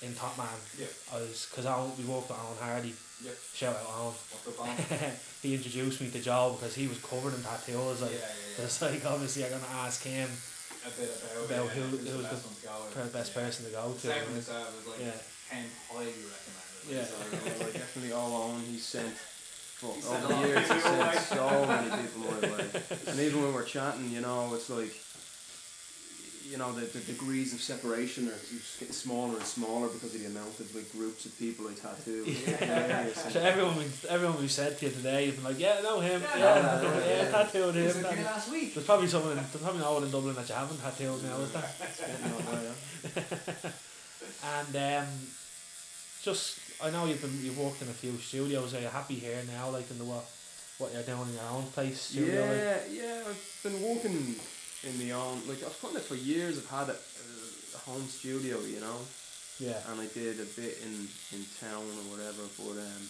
[0.02, 0.48] in Top Man,
[0.80, 0.88] Yeah.
[1.12, 1.66] I was because
[2.00, 2.94] we worked with Alan Hardy.
[3.24, 3.36] Yep.
[3.54, 4.76] Shout out Alan.
[5.44, 8.02] He introduced me to Joe because he was covered in tattoos.
[8.02, 8.66] Like, yeah, yeah, yeah.
[8.66, 10.30] it's like obviously I'm gonna ask him
[10.86, 13.42] A bit about, about yeah, who- who was best the to go per- best yeah.
[13.42, 14.00] person to go to.
[14.00, 15.20] Same and- with myself, it was like, Yeah.
[15.50, 16.78] came highly recommended.
[16.86, 17.06] Like, Yeah.
[17.06, 18.62] so, I definitely all own.
[18.62, 19.16] He sent.
[19.18, 22.70] Fuck, He over a the years, he sent so many people my way.
[23.08, 24.94] And even when we're chatting, you know, it's like
[26.50, 30.22] you know, the, the degrees of separation are just getting smaller and smaller because of
[30.22, 32.24] the amount of like groups of people I tattoo.
[32.28, 33.34] It's hilarious.
[33.34, 36.22] So everyone, we, everyone we said to you today, you've been like, yeah, know him,
[36.22, 37.32] Yeah, yeah, no, no, yeah, yeah.
[37.32, 38.04] tattooed It was him.
[38.04, 38.74] with you last week.
[38.76, 41.38] There's probably someone, in, there's probably no one in Dublin that you haven't tattooed now,
[41.42, 41.70] is there?
[42.52, 43.74] There.
[44.46, 45.08] And um,
[46.22, 48.74] just, I know you've been, you've worked in a few studios.
[48.76, 50.26] Are you happy here now, like in the what,
[50.78, 52.42] what you're doing in your own place studio?
[52.42, 52.52] like?
[52.58, 54.36] Yeah, yeah, I've been working
[54.86, 56.98] in my own, like I've kind of for years I've had a,
[57.76, 58.98] a home studio, you know,
[59.60, 63.04] yeah, and I did a bit in, in town or whatever, but um,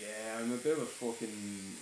[0.00, 1.74] yeah, I'm a bit of a fucking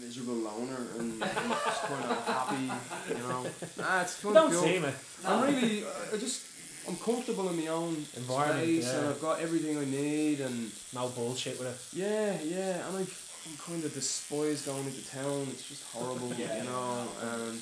[0.00, 2.70] miserable loner and just kind of happy,
[3.14, 3.42] you know.
[3.78, 4.62] Nah, it's kind of don't cool.
[4.62, 4.94] seem it.
[5.24, 6.42] I'm really, I just,
[6.88, 9.06] I'm comfortable in my own Environment, space and.
[9.08, 11.98] I've got everything I need and No bullshit with it.
[11.98, 13.23] yeah, yeah, and I fucking
[13.58, 15.46] kind of despise going into town.
[15.50, 17.06] It's just horrible, Yeah, you know.
[17.20, 17.60] And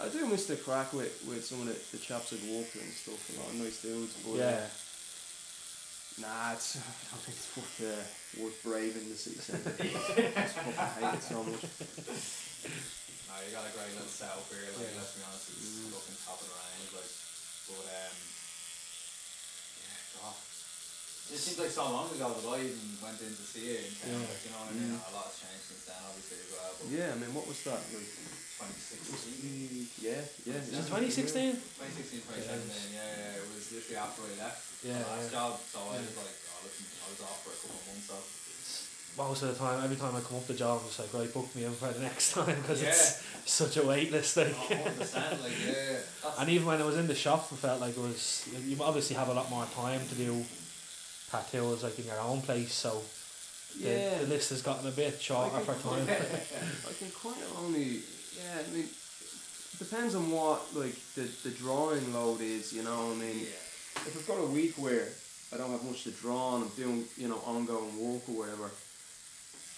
[0.00, 2.84] I do miss the crack with, with some of the, the chaps I've worked with
[2.84, 3.20] and stuff.
[3.36, 4.64] A lot of nice dudes, but Yeah.
[4.64, 6.80] uh, nah, it's I
[7.12, 9.76] don't think it's worth uh, worth braving the city centre.
[9.76, 11.64] I just fucking hate it so much.
[13.28, 14.68] No, you got a great little setup here.
[14.74, 14.98] Like, Yeah.
[15.00, 15.92] let's be honest, it's Mm.
[15.94, 16.90] fucking top of the range.
[16.96, 17.12] Like,
[17.70, 18.16] but um,
[19.80, 20.34] yeah, God.
[21.30, 23.92] It seems like so long ago that I even went in to see it in
[23.94, 24.18] town.
[24.18, 24.26] Yeah.
[24.30, 24.90] Like, you know what I mean?
[24.98, 25.08] Mm.
[25.08, 26.70] A lot has changed since then, obviously as well.
[26.74, 27.80] But Yeah, I mean, what was that?
[27.86, 28.10] Like,
[28.60, 30.04] 2016.
[30.04, 30.60] yeah, yeah.
[30.60, 31.00] Is it yeah.
[31.08, 31.56] 2016?
[31.56, 35.38] 2016, 2017, yeah, yeah, it was literally after I left Yeah, my last yeah.
[35.38, 36.04] job, so I Yeah.
[36.04, 38.18] was like, oh, listen, I was off for a couple of months, so
[39.16, 41.32] Most of the time, every time I come up the job, I'm just like, right,
[41.32, 42.90] book me in for the next time because Yeah.
[42.94, 44.36] it's such a wait list.
[44.36, 44.54] Like.
[44.54, 45.98] oh, like, yeah,
[46.38, 48.44] And even when I was in the shop, I felt like it was.
[48.66, 50.44] You obviously have a lot more time to do
[51.30, 52.72] tattoos, like in your own place.
[52.72, 53.02] So
[53.80, 54.18] the, Yeah.
[54.18, 56.08] the list has gotten a bit shorter I for can- time.
[56.08, 58.00] I can kind of only,
[58.36, 58.88] yeah, I mean,
[59.78, 64.06] depends on what, like, the, the drawing load is, you know, I mean, yeah.
[64.06, 65.08] if I've got a week where
[65.52, 68.70] I don't have much to draw and I'm doing, you know, ongoing work or whatever,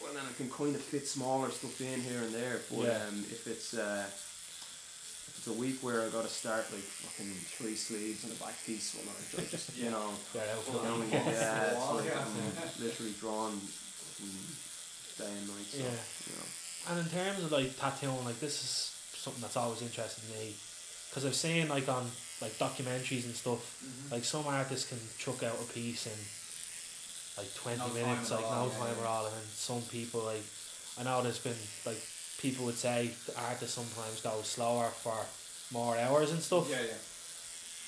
[0.03, 2.61] well then I can kind of fit smaller stuff in here and there.
[2.71, 3.07] But Yeah.
[3.09, 4.32] um, if it's uh, if
[5.43, 8.55] it's a week where I got to start like fucking three sleeves and a back
[8.65, 11.27] piece, well, I just you know, Yeah, that was Well, I only Yeah.
[11.27, 12.23] yeah, it's like yeah.
[12.23, 13.59] I'm literally drawn
[15.19, 15.67] day and night.
[15.67, 15.99] So, Yeah.
[15.99, 16.47] you know.
[16.95, 20.55] And in terms of like tattooing, like this is something that's always interested me
[21.11, 22.07] because I've seen like on
[22.41, 24.13] like documentaries and stuff, Mhm.
[24.15, 26.19] like some artists can chuck out a piece in
[27.37, 29.03] like twenty No minutes, like all, no time yeah.
[29.03, 30.47] at all, and then some people like
[30.99, 31.99] I know there's been like
[32.43, 35.15] people would say the artists sometimes go slower for
[35.73, 36.69] more hours and stuff.
[36.69, 37.01] Yeah, yeah.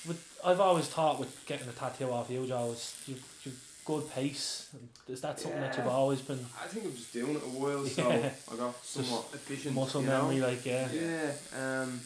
[0.07, 0.17] But
[0.49, 3.51] I've always thought with getting a tattoo off you, Joe, is you you
[3.85, 4.69] good pace.
[5.07, 7.85] Is that something that you've always been I think I'm just doing it a while,
[7.85, 8.29] so Yeah.
[8.51, 9.75] I got somewhat efficient.
[9.75, 10.23] muscle you know?
[10.29, 10.39] memory?
[10.41, 11.99] Like yeah, Yeah, um,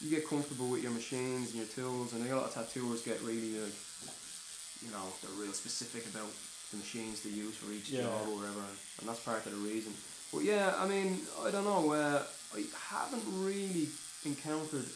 [0.00, 3.20] you get comfortable with your machines and your tools, and a lot of tattooers get
[3.22, 3.72] really like,
[4.84, 6.30] you know, they're real specific about
[6.70, 8.02] the machines they use for each Yeah.
[8.02, 8.62] job or whatever,
[9.00, 9.94] and that's part of the reason.
[10.34, 11.92] But yeah, I mean, I don't know.
[11.92, 12.22] Uh,
[12.54, 13.88] I haven't really
[14.24, 14.86] encountered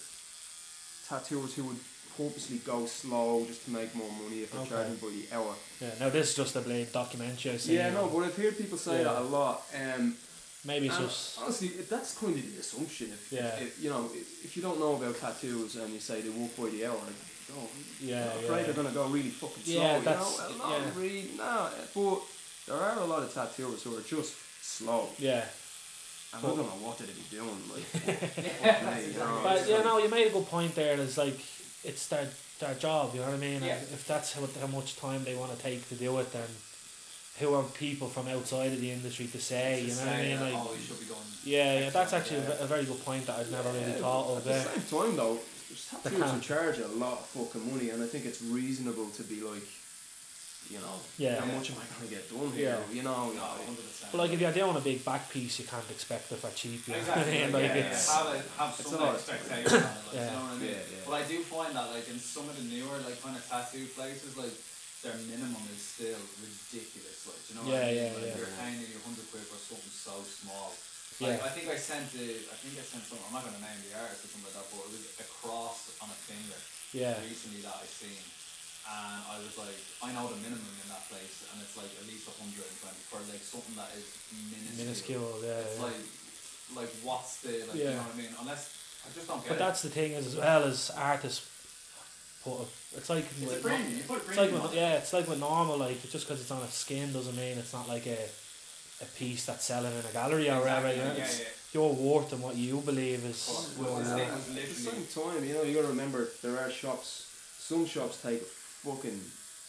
[1.08, 1.76] tattooers who would
[2.16, 4.70] purposely go slow just to make more money if they're Okay.
[4.70, 5.54] charging by the hour.
[5.80, 5.90] yeah.
[6.00, 7.56] no, this is just a blade documentary.
[7.64, 9.04] Yeah, no, but I've heard people say Yeah.
[9.04, 9.62] that a lot.
[9.74, 10.16] Um,
[10.64, 13.12] maybe it's just honestly, that's kind of the assumption.
[13.12, 13.46] If, Yeah.
[13.58, 16.30] if, if you know, if, if you don't know about tattoos and you say they
[16.30, 17.22] walk by the hour, like,
[17.56, 17.68] oh,
[18.00, 18.62] yeah, I'm afraid yeah.
[18.66, 19.74] they're gonna go really fucking slow.
[19.82, 21.00] Yeah, you that's- know, well, not yeah.
[21.00, 21.70] really, no.
[21.94, 22.20] But
[22.66, 24.34] there are a lot of tattooers who are just
[24.68, 25.44] slow, yeah.
[26.32, 27.62] and But- I don't know what they'd be doing.
[27.72, 27.84] Like,
[28.62, 30.98] fuck me, you know, But it's you like- know, you made a good point there.
[31.00, 31.38] It's like
[31.84, 32.28] it's their
[32.60, 33.14] their job.
[33.14, 33.56] You know what I mean?
[33.56, 33.76] And Yeah.
[33.96, 36.48] if that's how, how much time they want to take to do it, then
[37.38, 39.82] who are people from outside of the industry to say?
[39.82, 40.40] You know what I mean?
[40.40, 41.18] Like, oh, should be done.
[41.44, 41.90] yeah, yeah.
[41.90, 42.56] That's actually a yeah.
[42.58, 44.64] ve- a very good point that I've never really thought of At the there.
[44.64, 48.24] same time, though, there's tattooers who charge a lot of fucking money, and I think
[48.26, 49.62] it's reasonable to be like,
[50.70, 51.40] you know, Yeah.
[51.40, 52.76] how much am I gonna get done here?
[52.76, 52.94] Yeah.
[52.96, 54.12] You know, No, like, 100%.
[54.12, 56.86] But like if you're doing a big back piece, you can't expect it for cheap.
[56.88, 57.32] You I Exactly.
[57.32, 57.52] mean?
[57.52, 58.16] like, Like yeah, it's yeah.
[58.16, 60.24] have, a, have It's some a expectation like, Yeah.
[60.24, 60.70] you know what I mean?
[60.70, 61.04] Yeah, yeah.
[61.08, 63.86] But I do find that like in some of the newer like kind of tattoo
[63.96, 64.54] places, like
[65.04, 67.18] their minimum is still ridiculous.
[67.28, 67.96] Like, do you know what Yeah, I mean?
[67.96, 68.38] yeah, like yeah.
[68.40, 70.74] you're paying nearly hundred quid for something so small.
[71.18, 71.34] Yeah.
[71.42, 73.24] I think I sent the, I think I sent something.
[73.26, 75.90] I'm not gonna name the artist or something like that, but it was a cross
[75.98, 76.54] on a finger
[76.94, 78.22] yeah, recently that I've seen,
[78.88, 82.06] and I was like, I know the minimum in that place, and it's like at
[82.08, 82.56] least 120
[83.12, 84.80] for like something that is minuscule.
[84.80, 85.34] minuscule.
[85.44, 85.84] Yeah, It's yeah.
[85.84, 86.00] like,
[86.84, 87.76] like what's the like?
[87.76, 87.92] Yeah.
[87.92, 88.32] You know what I mean?
[88.40, 88.62] Unless
[89.04, 89.64] I just don't get But it.
[89.64, 91.44] that's the thing is as well as artists
[92.44, 92.60] put.
[92.60, 92.66] A,
[92.96, 93.92] it's like it's a with- premium.
[93.96, 95.76] You put a It's like with, yeah, it's like with normal.
[95.78, 98.18] Like just because it's on a skin doesn't mean it's not like a
[99.00, 100.88] a piece that's selling in a gallery or whatever.
[100.88, 101.14] Exactly, You know?
[101.14, 101.46] yeah, It's- yeah.
[101.78, 103.46] your worth and what you believe is.
[103.78, 107.26] Well, your well, At the same time, you know, you gotta remember there are shops.
[107.58, 108.42] Some shops take
[108.84, 109.20] fucking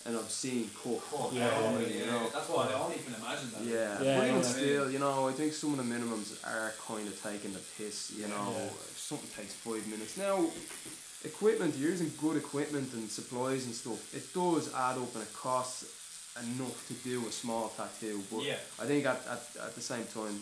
[0.05, 1.01] an obscene cut.
[1.13, 2.29] Oh, Yeah, yeah, yeah, yeah, you know.
[2.33, 3.63] That's why I don't even imagine that.
[3.63, 7.05] Yeah, Yeah, but even still, you know, I think some of the minimums are kind
[7.07, 8.11] of taking the piss.
[8.15, 8.65] You know, Yeah.
[8.65, 10.45] if something takes five minutes now.
[11.25, 13.99] Equipment, you're using good equipment and supplies and stuff.
[14.15, 15.83] It does add up and it costs
[16.39, 18.23] enough to do a small tattoo.
[18.31, 18.55] But Yeah.
[18.79, 20.39] I think at, at, at the same time,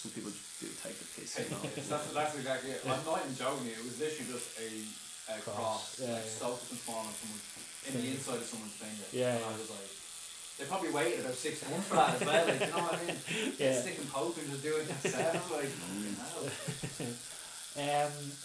[0.00, 1.36] some people do take the piss.
[1.38, 1.60] You know.
[1.76, 2.80] that's, that's exactly it.
[2.88, 3.66] I'm not even joking.
[3.68, 4.68] you, It was literally just a,
[5.28, 6.40] a Cross, cross, yeah, like yeah.
[6.40, 7.48] soaked and small someone's
[7.88, 9.04] in the inside of someone's finger.
[9.12, 9.90] Yeah, And I was like,
[10.58, 12.46] they probably waited about six months for that as well.
[12.46, 13.16] Like, you know what I mean?
[13.58, 13.80] Yeah.
[13.80, 15.50] Stick and poke and just do it yourself.
[15.52, 17.06] Like, fucking hell.
[17.76, 17.82] Um,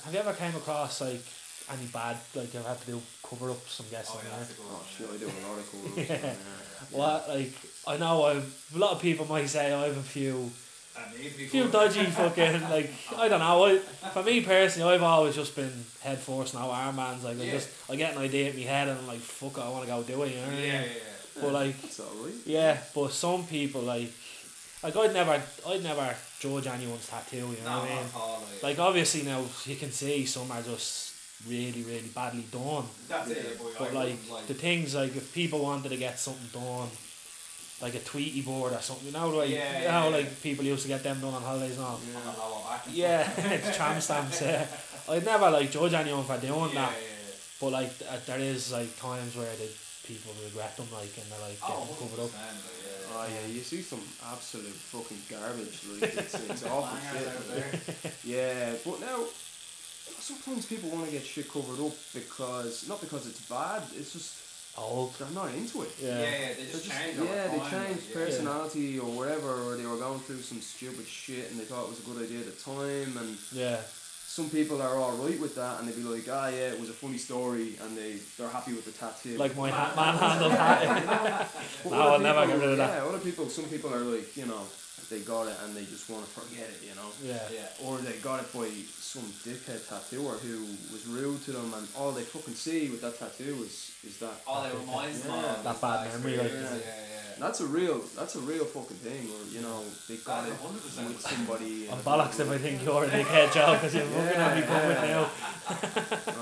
[0.06, 1.22] have you ever came across like
[1.72, 3.80] any bad like you've had to do cover ups?
[3.80, 4.16] I'm guessing.
[4.18, 4.38] Oh, yeah, yeah?
[4.40, 4.86] that's a good Oh one.
[4.90, 6.18] shit, I do a lot of cool.
[6.18, 6.34] Yeah.
[6.90, 7.54] What like
[7.88, 10.50] I know I've, a lot of people might say I have a few
[11.00, 13.66] That needs to be few dodgy fucking like I don't know.
[13.66, 13.78] I,
[14.14, 15.72] for me personally, I've always just been
[16.02, 17.24] head first now armbands.
[17.24, 17.52] Like I Yeah.
[17.52, 19.84] just I get an idea in my head and I'm like fuck it, I want
[19.86, 20.30] to go do it.
[20.32, 20.72] You know what I Yeah, mean?
[20.72, 21.42] yeah, yeah.
[21.42, 22.02] But like It's
[22.46, 24.12] yeah, but some people like
[24.84, 27.38] like I'd never I'd never judge anyone's tattoo.
[27.38, 28.06] You know No, what I not mean?
[28.16, 28.44] all.
[28.64, 31.16] Like, Like obviously now you can see some are just
[31.48, 32.84] really really badly done.
[33.08, 33.58] that's it.
[33.58, 36.90] Boy, But I like like the things like if people wanted to get something done,
[37.82, 40.32] like a Tweety Bird or something, you know, like Yeah, you know, yeah, like yeah.
[40.44, 41.96] people used to get them done on holidays and all.
[41.96, 42.02] on
[42.34, 44.42] the lower back and Yeah, it's tram stamps.
[44.42, 44.66] Yeah.
[45.10, 47.34] I'd never like judge anyone for doing yeah, that, yeah, yeah.
[47.62, 49.70] but like th- there is like times where the
[50.06, 52.30] people regret them, like and they're like Oh, getting covered up.
[52.30, 53.16] 100%, yeah.
[53.16, 54.02] Oh yeah, you see some
[54.32, 55.80] absolute fucking garbage.
[56.02, 58.04] Like it's, it's awful Bangers out shit.
[58.04, 58.12] there.
[58.24, 59.24] Yeah, but now
[60.20, 63.82] sometimes people want to get shit covered up because not because it's bad.
[63.98, 64.36] It's just
[64.80, 65.14] Old.
[65.20, 65.92] they're not into it.
[66.02, 66.20] Yeah.
[66.20, 67.18] Yeah, yeah, they just just- change.
[67.20, 68.26] yeah, they changed like, yeah.
[68.26, 71.90] personality or whatever, or they were going through some stupid shit and they thought it
[71.90, 73.18] was a good idea at the time.
[73.18, 73.82] And Yeah.
[74.28, 76.90] some people are all right with that, and they'd be like, "Ah, yeah, it was
[76.90, 79.38] a funny story," and they they're happy with the tattoo.
[79.38, 81.52] Like my ha- manhandle hat.
[81.84, 82.94] But No, I'll never get rid of that.
[83.04, 84.64] Yeah, other people, some people are like, you know,
[85.10, 87.10] they got it and they just want to forget it, you know.
[87.24, 87.40] Yeah.
[87.54, 87.68] Yeah.
[87.88, 92.12] Or they got it by some dickhead tattooer who was rude to them, and all
[92.12, 94.42] they fucking see with that tattoo is is that.
[94.48, 95.56] All it reminds them Yeah.
[95.58, 96.94] of That is bad that memory, like- experience, Yeah.
[96.94, 97.18] yeah, yeah.
[97.40, 99.30] That's a real, that's a real fucking thing.
[99.32, 101.08] Or you know, they got it 100%.
[101.08, 101.88] with somebody.
[101.88, 104.58] I'm and- bollocks if I think you're a dickhead, Joe, because you're fucking Yeah, have
[104.58, 105.08] me covered yeah.
[105.08, 105.30] now.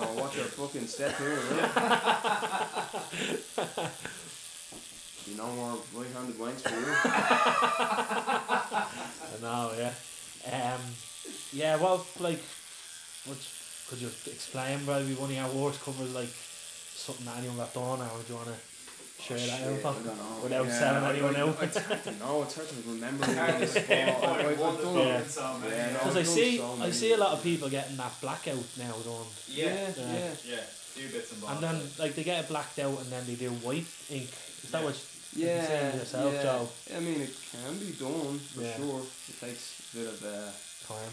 [0.02, 1.68] Oh, watch your fucking step here, right?
[5.30, 6.86] You know more right-handed wanks for you.
[8.18, 9.94] I know, yeah.
[10.74, 10.82] Um,
[11.52, 12.40] yeah, well, like,
[13.26, 13.38] what,
[13.90, 18.02] could you explain maybe one of your worst covers, like, something that anyone got done,
[18.02, 18.56] or do you want to
[19.24, 19.94] share that Shit, I info?
[19.94, 20.40] don't know.
[20.44, 21.64] Without Yeah, selling I- anyone I- out.
[21.64, 22.44] It's hard to know.
[22.44, 23.24] It's hard to remember.
[23.26, 23.68] It's hard to really.
[23.68, 25.18] say, I've- but I've one done- of Yeah.
[25.20, 25.92] them, so many, Yeah, yeah.
[25.94, 26.00] no.
[26.00, 29.26] Because I see, so I see a lot of people getting that blackout now done,
[29.50, 30.14] Yeah, yeah, Yeah.
[30.14, 30.32] yeah.
[30.46, 30.62] yeah,
[30.94, 31.54] few bits and bobs.
[31.54, 32.00] and then like.
[32.00, 34.30] like they get it blacked out, and then they do white ink.
[34.64, 34.86] Is that Yeah.
[34.86, 36.44] what you can say Yeah, yourself, yeah.
[36.44, 36.70] Joe?
[36.96, 38.78] I mean, it can be done for Yeah.
[38.78, 39.02] sure.
[39.30, 39.64] It takes
[39.94, 40.52] a bit of uh,
[40.94, 41.12] Time.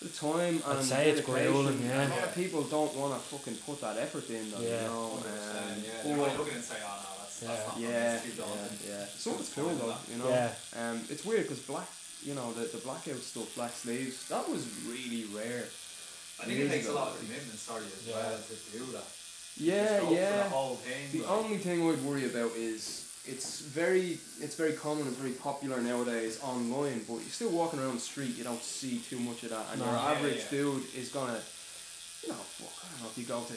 [0.00, 1.52] the time I'd and say it's dedication.
[1.52, 2.08] grueling, yeah.
[2.08, 4.80] A lot of people don't want to fucking put that effort in, though, Yeah.
[4.82, 5.12] you know.
[5.20, 5.92] Um, yeah.
[5.92, 7.48] but- They might look at it and say, oh no, that's, Yeah.
[7.48, 9.06] that's not yeah, too yeah, yeah.
[9.18, 10.28] Some of it's cool though, you know.
[10.30, 10.54] Yeah.
[10.76, 11.88] Um, it's weird because black,
[12.24, 15.64] you know, the the blackout stuff, black sleeves, that was really rare.
[16.40, 18.16] I think it Years takes a lot of commitment, sorry, as Yeah.
[18.16, 19.04] well, to do that.
[19.58, 20.42] Yeah, Just go for yeah.
[20.44, 21.20] The whole thing.
[21.20, 25.80] The only thing I'd worry about is it's very it's very common and very popular
[25.80, 29.50] nowadays online, but you're still walking around the street, you don't see too much of
[29.50, 29.86] that, and No.
[29.86, 30.50] your Yeah, average yeah.
[30.58, 31.40] dude is gonna,
[32.22, 33.54] you know, fuck, I don't know if you go to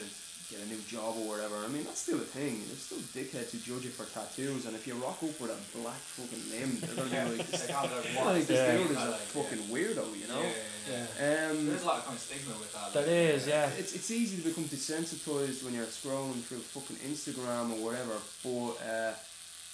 [0.50, 1.62] get a new job or whatever.
[1.62, 2.58] I mean, that's still a thing.
[2.66, 5.78] There's still dickheads who judge you for tattoos, and if you rock up with a
[5.78, 8.34] black fucking limb, they're gonna be like, this, They can't be like, they're what?
[8.34, 8.76] like, this Yeah.
[8.82, 10.42] dude is a like, fucking weirdo, you know.
[10.42, 10.50] Yeah,
[10.90, 11.06] yeah, yeah.
[11.22, 11.50] Yeah.
[11.54, 12.90] Um, There's a lot of kind of stigma with that.
[12.94, 13.70] There like, is, yeah.
[13.78, 18.74] it's it's easy to become desensitized when you're scrolling through fucking Instagram or whatever, but
[18.82, 19.12] uh,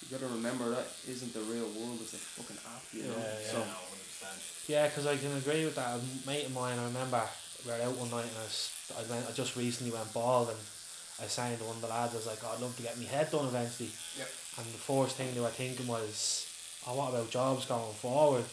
[0.09, 1.99] you gotta remember that isn't the real world.
[2.01, 3.17] It's a fucking app, you know.
[3.19, 3.51] Yeah, yeah.
[3.51, 3.63] So
[4.67, 5.99] Yeah, because I can agree with that.
[5.99, 7.21] A mate of mine, I remember
[7.65, 10.49] we were out one night and I, was, I, went, I just recently went bald
[10.49, 10.59] and
[11.19, 13.05] I signed one of the lads, I was like, oh, I'd love to get my
[13.05, 13.89] head done eventually.
[14.17, 14.29] Yep.
[14.57, 16.45] And the first thing they were thinking was,
[16.87, 18.45] oh, what about jobs going forward?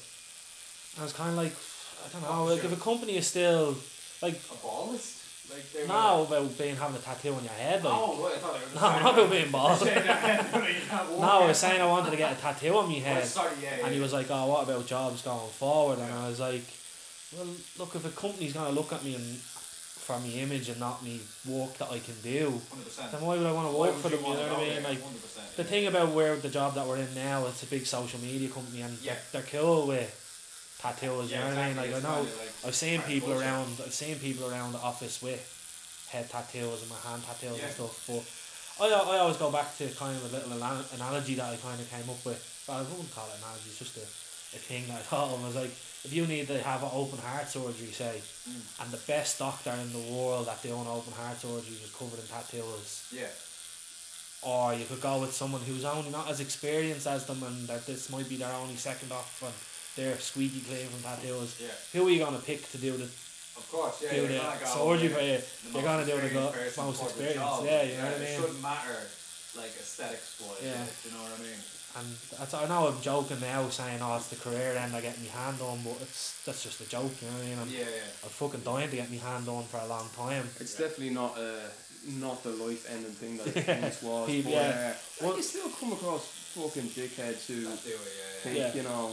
[0.94, 2.70] And I was kind of like, I don't know, Oh, like sure.
[2.72, 3.76] if a company is still,
[4.22, 5.20] like, A ballist?
[5.50, 8.34] Like they were- now about being having a tattoo on your head, like, Oh, right,
[8.34, 9.78] I thought they were just no, not about being bald.
[9.84, 11.20] saying that you can't walk.
[11.20, 13.24] no, I was saying I wanted to get a tattoo on my head.
[13.26, 13.84] sorry, yeah, yeah.
[13.86, 16.24] And he was like, "Oh, what about jobs going forward?" And Yeah.
[16.24, 16.64] I was like,
[17.36, 17.46] "Well,
[17.78, 19.38] look, if a company's gonna look at me and
[20.04, 23.10] for me image and not me work that I can do, 100%.
[23.12, 24.20] then why would I want to work for them?
[24.20, 24.82] You know what I mean?
[24.82, 24.98] Like
[25.56, 25.68] the yeah.
[25.68, 28.82] thing about where the job that we're in now, it's a big social media company
[28.82, 29.14] and Yeah.
[29.32, 30.12] they're, they're cool with
[30.84, 31.30] tattoos.
[31.32, 31.78] Yeah, you know what I mean?
[31.78, 33.44] exactly, Like I know like I've seen people culture.
[33.48, 33.70] around.
[33.84, 35.42] I've seen people around the office with
[36.12, 37.64] head tattoos and my hand tattoos Yeah.
[37.66, 37.96] and stuff.
[38.78, 40.52] But I, I always go back to kind of a little
[40.98, 42.40] analogy that I kind of came up with.
[42.68, 43.70] Well, I wouldn't call it an analogy.
[43.72, 44.06] It's just a,
[44.56, 45.42] a thing that I thought of.
[45.42, 45.72] I was like,
[46.04, 48.60] if you need to have an open heart surgery, say, Mm.
[48.82, 52.26] and the best doctor in the world at doing open heart surgery is covered in
[52.28, 53.32] tattoos, Yeah.
[54.42, 57.86] or you could go with someone who's only not as experienced as them and that
[57.86, 59.24] this might be their only second op
[59.96, 61.60] and they're squeaky clean from tattoos.
[61.60, 61.68] Yeah.
[62.00, 64.10] Who are you gonna pick to do the Of course, yeah.
[64.10, 65.38] do you're the gonna go surgery with for you?
[65.72, 67.64] the You're gonna do the go- most for the experience, job.
[67.64, 68.28] yeah, you know what I mean.
[68.28, 68.98] It shouldn't matter
[69.56, 70.58] like aesthetics wise.
[70.62, 70.80] Yeah.
[70.80, 71.60] like, you know what I mean?
[71.96, 75.14] And that's, I know I'm joking now, saying oh it's the career end I get
[75.22, 77.58] my hand on, but it's that's just a joke, you know what I mean?
[77.62, 78.24] I'm, Yeah, yeah.
[78.26, 80.50] I'm fucking dying to get my hand on for a long time.
[80.58, 80.86] It's Yeah.
[80.90, 81.70] definitely not uh,
[82.18, 84.26] not the life ending thing that it once was.
[84.26, 84.94] People- but, yeah.
[85.22, 86.26] uh, Well- you still come across
[86.58, 88.74] fucking dickheads who That's it, yeah, think, Yeah.
[88.74, 89.12] you know,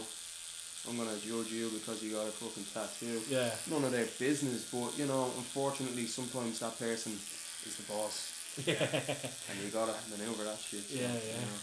[0.89, 3.21] I'm gonna judge you because you got a fucking tattoo.
[3.29, 8.33] Yeah, None of their business, but you know, unfortunately, sometimes that person is the boss,
[8.65, 8.81] yeah.
[8.81, 10.81] and you gotta maneuver that shit.
[10.81, 11.41] so, Yeah, you yeah.
[11.45, 11.61] know.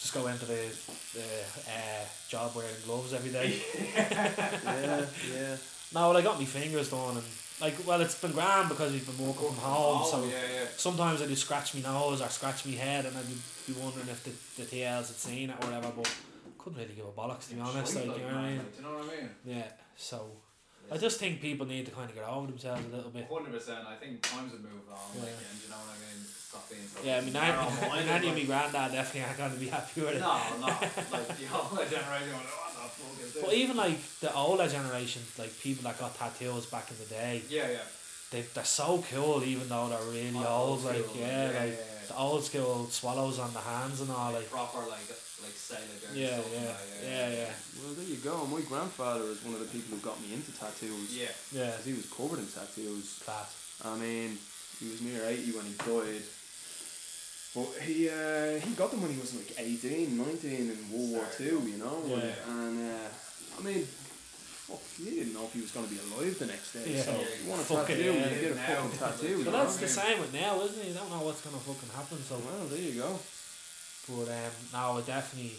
[0.00, 0.70] Just go into the
[1.14, 1.26] the
[1.66, 3.58] uh, job wearing gloves every day.
[3.96, 5.56] yeah, yeah.
[5.92, 7.26] no, well, I got my fingers done and
[7.60, 10.32] like well it's been grand because we've been working from home, Oh, so yeah,
[10.62, 10.66] yeah.
[10.76, 13.26] sometimes I do scratch my nose or scratch my head and I'd
[13.66, 16.08] be wondering if the, the TLs had seen it or whatever, but
[16.64, 17.92] couldn't really give a bollocks to be honest.
[17.92, 18.58] Sweet, Like, you know what I mean?
[18.58, 19.28] do you know what I mean?
[19.44, 19.68] Yeah.
[19.96, 20.18] So
[20.90, 23.26] I just think people need to kind of get over themselves a little bit.
[23.30, 23.84] Hundred percent.
[23.86, 24.96] I think times have moved on.
[25.20, 25.48] Like, Yeah.
[25.50, 26.20] and do you know what I mean?
[26.24, 26.98] Stop being so.
[27.04, 27.46] Yeah, I mean, I,
[28.16, 30.20] I mean, of my granddad definitely aren't going to be happy with it.
[30.20, 30.66] No, no.
[30.66, 33.42] Like the older generation, like, what the fuck is this?
[33.44, 37.42] But even like the older generation, like people that got tattoos back in the day,
[37.48, 37.78] yeah, yeah.
[38.30, 40.84] they they're so cool even though they're really Oh, old.
[40.84, 42.08] Like school, yeah, yeah, like yeah, yeah.
[42.08, 44.32] the old school swallows on the hands and all.
[44.32, 45.08] Like proper like
[45.44, 46.16] like sailor girl.
[46.16, 48.34] yeah, stuff yeah, like yeah, yeah, Well, there you go.
[48.48, 51.12] My grandfather is one of the people who got me into tattoos.
[51.12, 51.28] Yeah.
[51.52, 51.76] yeah.
[51.76, 53.20] 'Cause he was covered in tattoos.
[53.24, 53.52] Class.
[53.84, 54.38] I mean,
[54.80, 56.24] he was near 80 when he died.
[57.54, 61.26] But he uh, he got them when he was like 18, 19 in World War
[61.30, 61.50] Sorry.
[61.50, 62.02] Two, you know?
[62.08, 62.50] Yeah.
[62.50, 63.08] And uh,
[63.58, 63.86] I mean,
[64.66, 66.82] fuck, he didn't know if he was going to be alive the next day.
[66.98, 67.02] Yeah.
[67.06, 68.26] So you want a Fuck it, tattoo, yeah.
[68.34, 68.66] you get a Now.
[68.66, 69.28] fucking tattoo.
[69.38, 69.62] you But know?
[69.62, 70.88] that's the same with now, isn't it?
[70.88, 72.18] You don't know what's gonna fucking happen.
[72.26, 73.18] So, Well, there you go.
[74.08, 75.52] But um, now I definitely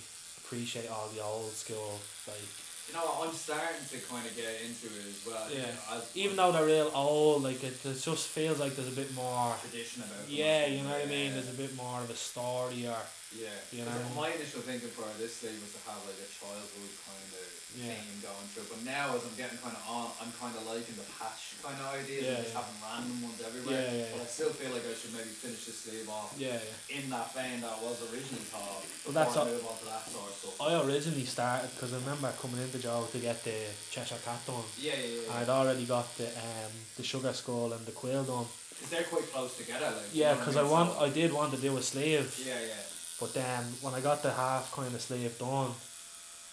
[0.44, 2.50] appreciate all the old school like
[2.88, 5.46] You know, what, I'm starting to kind of get into it as well.
[5.50, 5.58] Yeah.
[5.58, 8.94] You know, as, even though they're real old, like it, it just feels like there's
[8.94, 9.56] a bit more.
[9.62, 10.22] tradition about.
[10.22, 11.34] them, Yeah, you know what I mean.
[11.34, 11.42] yeah.
[11.42, 13.02] There's a bit more of a story, or
[13.36, 13.92] Yeah, You know?
[14.16, 17.92] my initial thinking for this day was to have like a childhood kind of Yeah.
[17.92, 20.96] theme going through, but now as I'm getting kind of on, I'm kind of liking
[20.96, 23.76] the patch kind of ideas Yeah, and just having random ones everywhere.
[23.76, 26.64] Yeah, yeah, but I still feel like I should maybe finish the sleeve off yeah,
[26.88, 30.08] in that vein that was originally called Well, that's I a- move on to that
[30.08, 30.56] sort of stuff.
[30.64, 33.54] I originally started because I remember coming into Joe to get the
[33.92, 34.56] Cheshire Cat done.
[34.80, 35.38] yeah, yeah, yeah.
[35.40, 38.46] I'd already got the um the Sugar Skull and the Quill done.
[38.70, 39.86] Because they're quite close together.
[39.86, 40.72] Like, Yeah, because I mean?
[40.72, 42.74] want I did want to do a sleeve, yeah, yeah.
[43.20, 45.72] but then when I got the half kind of sleeve done,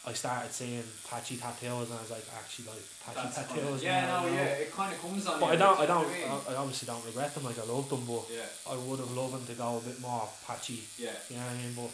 [0.07, 3.83] I started seeing patchy tattoos and I was like, actually like patchy That's tattoos.
[3.83, 5.41] yeah, no, yeah, it kind of comes on.
[5.41, 5.95] But you, I don't, I like, you
[6.27, 6.49] know don't?
[6.49, 7.45] I I obviously don't regret them.
[7.45, 10.01] Like I love them, but Yeah, I would have loved them to go a bit
[10.01, 10.83] more patchy.
[10.99, 11.11] yeah.
[11.29, 11.75] You know what I mean?
[11.75, 11.91] But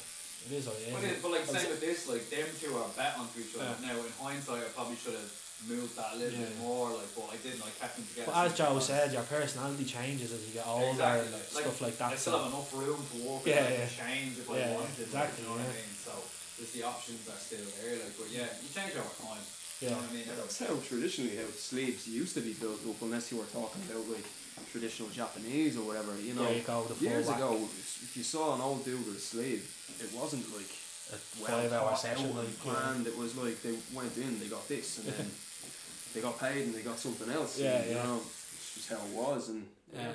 [0.46, 0.94] it is what it is.
[0.94, 3.74] But, it, but like same with this, like them two are bet onto each other.
[3.82, 3.92] Yeah.
[3.92, 5.30] Now in hindsight, I probably should have
[5.66, 6.62] moved that a little bit Yeah.
[6.62, 7.58] more, like, but I didn't.
[7.66, 8.30] I kept them together.
[8.30, 11.34] But as since Joe I- said, your personality changes as you get older Exactly, and
[11.34, 12.12] like- stuff like that.
[12.12, 13.86] I still so- have enough room to walk Yeah, and I yeah.
[13.86, 14.98] can change if Yeah, I wanted.
[15.02, 15.66] exactly, Like, you know what.
[15.66, 15.92] I mean?
[15.98, 16.12] So
[16.56, 17.94] there's the options are still there.
[17.98, 19.42] Like, but yeah, you change over time.
[19.82, 19.90] Yeah.
[19.90, 20.26] You know what I mean?
[20.30, 24.06] That's how traditionally how sleeves used to be built up, unless you were talking about
[24.10, 24.26] like
[24.70, 26.18] traditional Japanese or whatever.
[26.20, 29.64] You know, There you years ago, if you saw an old dude with a sleeve,
[30.00, 30.70] it wasn't like
[31.12, 32.36] A well five hour thought session.
[32.36, 32.72] Like, yeah.
[32.72, 33.06] planned.
[33.06, 35.26] It was like they went in, they got this, and then
[36.14, 37.58] they got paid and they got something else.
[37.58, 40.12] Yeah, and, you know, it's just how it was, and Yeah,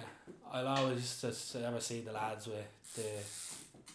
[0.51, 3.09] I'll always just ever see the lads with the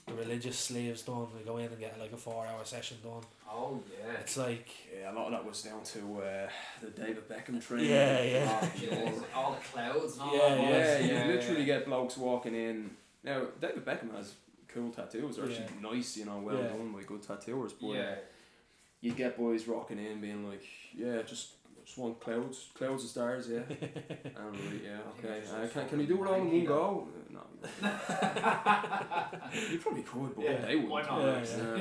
[0.08, 1.26] the religious slaves done.
[1.36, 3.22] They go in and get like a four hour session done.
[3.50, 4.14] Oh yeah.
[4.20, 6.48] It's like yeah, a lot of that was down to uh,
[6.80, 7.90] the David Beckham training.
[7.90, 8.60] Yeah, yeah.
[8.62, 10.60] Oh, Yeah, all the clouds and all Yeah, that.
[10.60, 12.90] Yeah, yeah, you literally get blokes walking in.
[13.24, 14.34] Now, David Beckham has
[14.68, 15.36] cool tattoos.
[15.36, 16.68] They're actually nice, you know, well Yeah.
[16.68, 17.72] done by good tattooers.
[17.72, 18.14] But Yeah.
[19.00, 21.48] you'd get boys rocking in, being like, yeah, just
[21.88, 23.60] just want clouds, clouds and stars, yeah.
[23.70, 25.40] and I'm like, yeah, okay.
[25.50, 27.08] Uh, can, can you do it all in one go?
[27.08, 27.40] Uh, No.
[29.72, 30.90] you probably could, but Yeah, they wouldn't.
[30.90, 31.22] why not?
[31.22, 31.80] Yeah,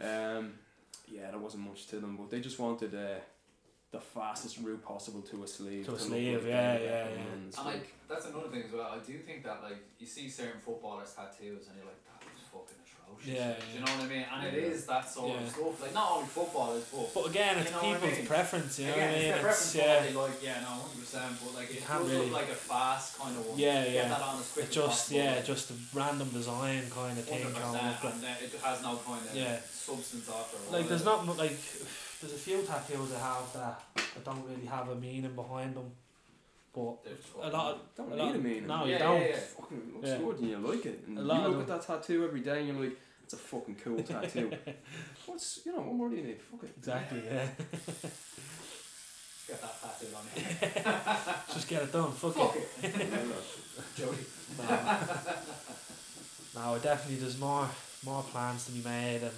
[0.00, 0.36] yeah.
[0.38, 0.52] um,
[1.08, 3.18] yeah, there wasn't much to them, but they just wanted uh,
[3.90, 5.86] the fastest route possible to a sleeve.
[5.86, 7.32] To a look sleeve, like yeah, David yeah, yeah.
[7.32, 8.88] and it's And like that's another thing as well.
[8.94, 12.46] I do think that like you see certain footballers tattoos and you're like that is
[12.52, 12.97] fucking atrocious.
[13.08, 13.38] Oh, emotions.
[13.38, 14.26] Yeah, like, Do you know what I mean?
[14.32, 14.68] And it Yeah.
[14.68, 15.40] is that sort Yeah.
[15.42, 15.82] of stuff.
[15.82, 18.26] Like not only football is but But again, it's what I people's mean?
[18.26, 18.78] preference.
[18.78, 19.24] You know Again, what I mean?
[19.24, 21.32] it's their preference It's, yeah, like, yeah, no, hundred percent.
[21.44, 23.58] But like it does really- look like a fast kind of one.
[23.58, 24.08] Yeah, Get yeah.
[24.08, 27.24] that on as quick it just possible, yeah, like, just a random design kind of
[27.24, 27.44] thing.
[27.44, 28.04] 100%, going up.
[28.04, 29.58] and then it has no kind of Yeah.
[29.72, 30.56] substance after.
[30.70, 31.56] Like there's not like
[32.20, 35.90] there's a few tattoos I have that, that don't really have a meaning behind them,
[36.78, 38.66] but a lot of Don't a need lot- a meaning.
[38.66, 39.20] No, Yeah, you don't.
[39.20, 39.36] yeah, yeah.
[39.36, 40.18] fucking looks Yeah.
[40.18, 41.04] good and you like it.
[41.06, 43.32] And A you lot of look at that tattoo every day and you're like, it's
[43.34, 44.50] a fucking cool tattoo.
[45.26, 46.40] What's you know, what more do you need?
[46.40, 46.70] Fuck it.
[46.78, 47.22] Exactly.
[47.26, 47.48] Yeah.
[49.48, 50.42] Get that tattooed on you.
[51.54, 52.12] Just get it done.
[52.12, 52.68] Fuck, Fuck it.
[52.84, 53.08] it.
[53.10, 53.96] Yeah.
[53.96, 54.24] Jody.
[56.54, 57.68] No, definitely there's more
[58.04, 59.32] more plans to be made and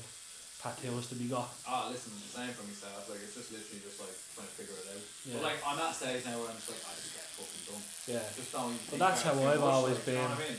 [0.63, 1.49] tattoos to be got.
[1.69, 3.09] Oh, listen, same for myself.
[3.09, 5.05] Like it's just literally just like trying to figure it out.
[5.25, 5.33] Yeah.
[5.35, 7.65] But like I'm at that stage now where I'm just like, I just it fucking
[7.73, 7.85] done.
[8.13, 8.25] Yeah.
[8.37, 8.77] Just don't.
[8.77, 10.37] even But that's how I've always like, You know been.
[10.37, 10.59] I mean?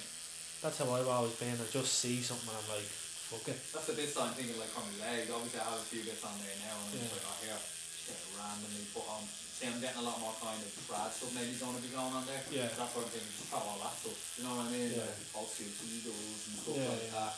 [0.65, 1.53] That's how I've always been.
[1.57, 2.89] I just see something and I'm like,
[3.29, 3.57] fuck it.
[3.69, 5.29] That's the bits I'm thinking like from my legs.
[5.29, 7.57] Obviously, I have a few bits on there now, and I'm just like, oh here,
[7.61, 9.23] just get it randomly put on.
[9.29, 11.32] See, I'm getting a lot more kind of Brad stuff.
[11.38, 12.41] Maybe going to be going on there.
[12.49, 12.69] Yeah.
[12.73, 13.29] That's what I'm thinking.
[13.29, 14.17] Just throw all that stuff.
[14.38, 14.89] You know what I mean?
[14.89, 15.05] Yeah.
[15.05, 17.17] Like also eagles and stuff Yeah, like yeah.
[17.21, 17.34] that.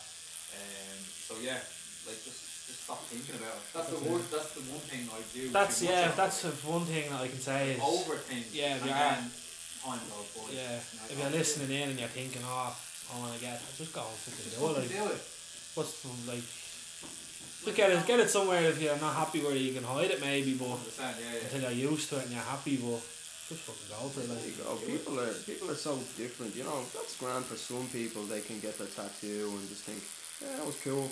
[0.56, 0.98] Um.
[1.04, 1.60] So yeah,
[2.08, 3.64] like just just stop thinking about it.
[3.74, 4.12] That's the That's it.
[4.12, 4.24] one.
[4.32, 5.42] That's the one thing I do.
[5.52, 6.12] That's yeah.
[6.16, 8.44] That's the one thing that I can say is overthink.
[8.52, 8.98] Yeah, and we are.
[9.20, 9.22] then
[9.84, 10.48] time goes by.
[10.52, 10.80] yeah.
[10.80, 14.00] And If you're listening in and you're thinking, oh, I want to get, just go
[14.00, 14.78] and fucking Just do it.
[14.80, 15.20] Like, do it.
[15.76, 16.44] what's the, like?
[17.64, 20.20] Just get it, get it somewhere if you're not happy where you can hide it
[20.20, 21.40] maybe, but yeah, yeah.
[21.44, 23.00] until you're used to it and you're happy, but
[23.48, 24.28] just fucking go for it.
[24.28, 24.76] There Like, you go.
[24.84, 26.56] People are people are so different.
[26.56, 28.24] You know, that's grand for some people.
[28.24, 30.00] They can get their tattoo and just think,
[30.44, 31.08] yeah, that was cool.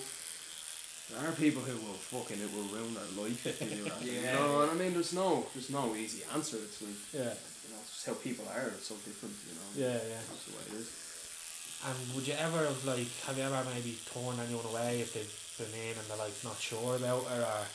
[1.11, 4.01] There are people who will fucking it will ruin their life if you do that.
[4.07, 6.57] You know, and I mean, there's no there's no easy answer.
[6.57, 7.33] It's like yeah,
[7.63, 8.67] you know, it's just how people are.
[8.71, 9.35] It's so different.
[9.47, 9.67] You know.
[9.75, 10.21] yeah, yeah.
[10.29, 10.89] That's the way it is.
[11.85, 15.35] And would you ever have like, have you ever maybe torn anyone away if they've
[15.59, 17.67] been in and they're like not sure about it or?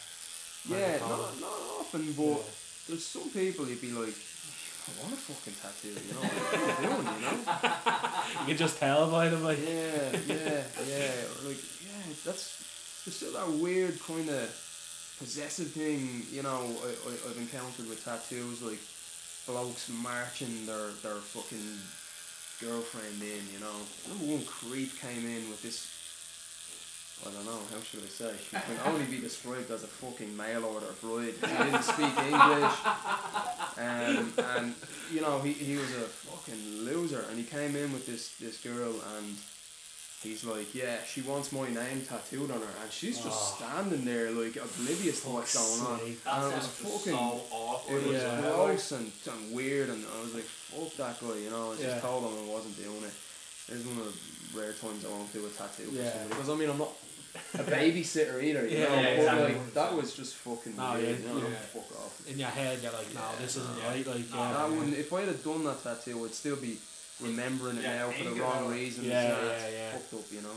[0.69, 2.43] Yeah, not, not often, but
[2.89, 7.09] there's some people you'd be like, I want a fucking tattoo, you know, what doing,
[7.15, 8.41] you know?
[8.41, 11.13] You can just tell by them, like, Yeah, yeah, yeah.
[11.47, 12.65] Like, yeah, that's
[13.09, 14.45] there's still that weird kind of
[15.19, 16.61] possessive thing, you know.
[16.85, 18.81] I, I I've encountered with tattoos, like
[19.47, 21.81] blokes marching their their fucking
[22.61, 23.73] girlfriend in, you know.
[24.09, 25.89] Number one creep came in with this.
[27.27, 28.33] I don't know, how should I say?
[28.51, 31.35] He can only be described as a fucking mail order bride.
[31.35, 32.79] He didn't speak English.
[33.77, 34.75] Um, and,
[35.11, 37.25] you know, he, he was a fucking loser.
[37.29, 39.35] And he came in with this, this girl and
[40.23, 42.75] he's like, yeah, she wants my name tattooed on her.
[42.83, 43.57] And she's just Oh.
[43.57, 46.01] standing there, like, oblivious to what's Fuck's going on.
[46.01, 46.25] sake.
[46.25, 47.13] That And it was fucking.
[47.13, 48.03] so awkward.
[48.03, 48.41] It was Yeah.
[48.41, 51.73] gross and, and weird, and I was like, fuck that guy, you know.
[51.73, 52.01] I just Yeah.
[52.01, 53.13] told him I wasn't doing it.
[53.71, 54.07] It's one of
[54.53, 56.11] the rare times I won't do a tattoo for Yeah.
[56.13, 56.29] somebody.
[56.31, 56.93] Because I mean, I'm not
[57.55, 58.95] a babysitter either, you Yeah, know.
[59.01, 59.55] yeah, exactly.
[59.55, 61.49] like, that was just fucking No, weird, yeah, you know.
[61.49, 61.59] yeah.
[61.73, 62.15] Fuck off.
[62.27, 63.89] in your head, you're like, no, this isn't Yeah.
[63.89, 64.07] right.
[64.07, 66.79] Like, No, yeah, That wouldn't, if I had done that tattoo, I'd still be
[67.21, 68.75] remembering it Yeah, now for the wrong it.
[68.75, 69.07] reasons.
[69.07, 69.91] Yeah, and yeah, it's yeah.
[69.93, 70.57] Fucked up, you know.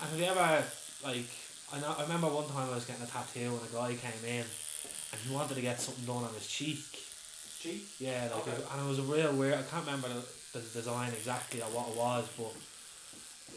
[0.00, 0.64] And have you ever
[1.04, 1.28] like
[1.72, 4.24] I know I remember one time I was getting a tattoo and a guy came
[4.24, 4.44] in
[5.12, 6.80] and he wanted to get something done on his cheek.
[7.60, 7.88] Cheap.
[7.98, 8.52] Yeah, like Okay.
[8.52, 9.58] it- and it was a real weird.
[9.58, 12.54] I can't remember the, the design exactly or what it was, but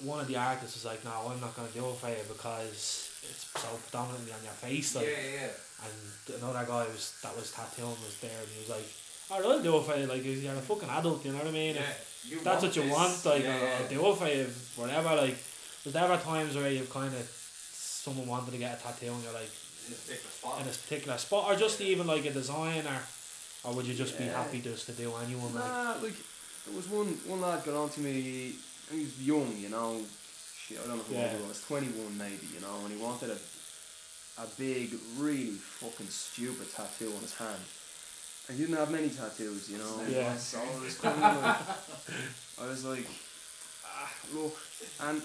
[0.03, 2.23] one of the artists was like, "No, I'm not going to do it for you
[2.27, 5.85] because it's so predominantly on your face." Yeah, Like, yeah, yeah.
[5.85, 8.89] and another guy was that was tattooing was there, and he was like,
[9.31, 11.51] "Alright, I'll do it for you." Like, you're a fucking adult, you know what I
[11.51, 11.75] mean?
[11.77, 11.93] If- yeah.
[12.23, 12.91] You that's what you this.
[12.91, 13.77] want, like, yeah, I'll, yeah.
[13.81, 15.15] I'll do it for you, whatever.
[15.15, 15.37] Like,
[15.83, 17.27] there's never times where you've kind of
[17.73, 19.49] someone wanted to get a tattoo and you're like
[19.87, 20.61] in a particular spot.
[20.61, 23.01] in a particular spot, or just even like a design, or
[23.63, 24.37] or would you just be Yeah.
[24.43, 25.53] happy just to do anyone?
[25.55, 26.13] Like, Nah, like
[26.67, 28.53] there was one one lad got on to me.
[28.91, 30.05] He was young, you know.
[30.67, 31.35] Shit, I don't know who Yeah.
[31.37, 31.61] he was.
[31.65, 33.37] Twenty one maybe, you know, and he wanted a
[34.41, 37.61] a big, really fucking stupid tattoo on his hand.
[38.51, 40.01] And he didn't have many tattoos, you know.
[40.09, 40.35] Yeah.
[40.35, 41.57] So I was kind of like,
[42.61, 43.07] I was like,
[43.85, 44.57] ah, look,
[45.01, 45.21] and.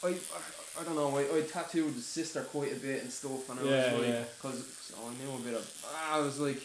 [0.00, 3.50] I, I, I don't know, I, I tattooed his sister quite a bit and stuff,
[3.50, 4.24] and I Yeah, was like, yeah.
[4.40, 6.62] because I knew a bit of, ah, I was like,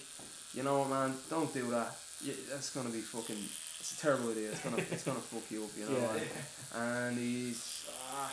[0.54, 1.96] you know what, man, don't do that.
[2.24, 3.36] Yeah, that's gonna be fucking.
[3.80, 4.52] It's a terrible idea.
[4.52, 5.98] It's gonna, it's gonna fuck you up, you know.
[5.98, 6.78] Yeah.
[6.80, 8.32] And, and he's, ah,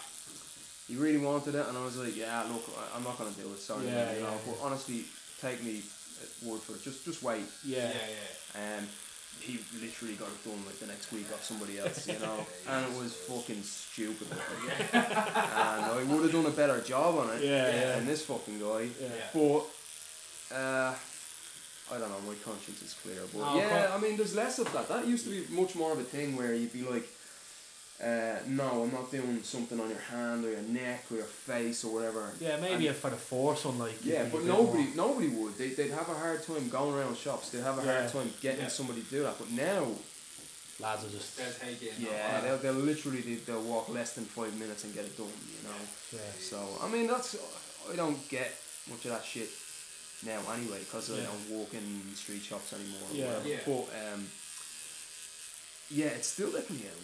[0.87, 3.51] he really wanted it, and I was like, yeah, look, I, I'm not gonna do
[3.55, 3.59] it.
[3.59, 4.29] Sorry, Yeah, man, you know.
[4.37, 5.07] yeah, But honestly,
[5.41, 5.81] take me
[6.23, 6.83] at word for it.
[6.83, 7.43] Just, just wait.
[7.65, 8.61] yeah, Yeah, yeah.
[8.77, 8.87] And
[9.41, 12.45] he literally got it done like the next week off somebody else, you know.
[12.69, 14.27] and it was fucking stupid.
[14.93, 18.59] and I would have done a better job on it yeah, yeah, than this fucking
[18.61, 18.89] guy.
[19.01, 19.09] yeah.
[19.33, 20.95] But uh,
[21.93, 23.21] I don't know, my conscience is clear.
[23.33, 24.89] But No, yeah, con- I mean, there's less of that.
[24.89, 27.09] That used to be much more of a thing where you'd be like,
[28.03, 31.85] Uh, no, I'm not doing something on your hand or your neck or your face
[31.85, 32.33] or whatever.
[32.41, 34.03] Yeah, maybe And- if for the force on like.
[34.03, 35.59] yeah, but nobody, more- nobody would.
[35.59, 37.51] They, they'd have a hard time going around shops.
[37.51, 38.01] They'd have a Yeah.
[38.01, 38.69] hard time getting Yeah.
[38.69, 39.39] somebody to do that.
[39.39, 39.87] But now,
[40.79, 41.37] Lads will just.
[41.37, 41.93] They'll take it.
[41.99, 45.27] yeah, they'll, they'll literally they, they'll walk less than five minutes and get it done.
[45.29, 45.77] You know.
[46.13, 46.19] Yeah.
[46.41, 47.37] So I mean, that's
[47.93, 48.51] I don't get
[48.89, 49.51] much of that shit
[50.25, 53.03] now anyway because I don't walk in street shops anymore.
[53.13, 53.27] Or Yeah.
[53.27, 53.49] whatever.
[53.49, 53.59] Yeah.
[53.67, 54.27] But um,
[55.91, 56.97] yeah, it's still definitely a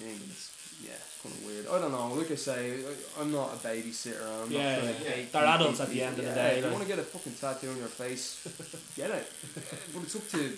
[0.00, 0.18] thing.
[0.30, 0.50] It's,
[0.82, 1.66] yeah, it's kind of weird.
[1.68, 2.14] I don't know.
[2.14, 4.24] Like I say, I, I'm not a babysitter.
[4.42, 5.00] I'm Yeah, not trying yeah.
[5.00, 5.14] Yeah.
[5.14, 7.02] They're people- adults at the end of the day, If you want to get a
[7.02, 8.24] fucking tattoo on your face,
[8.96, 9.26] get it.
[9.92, 10.56] But it's up to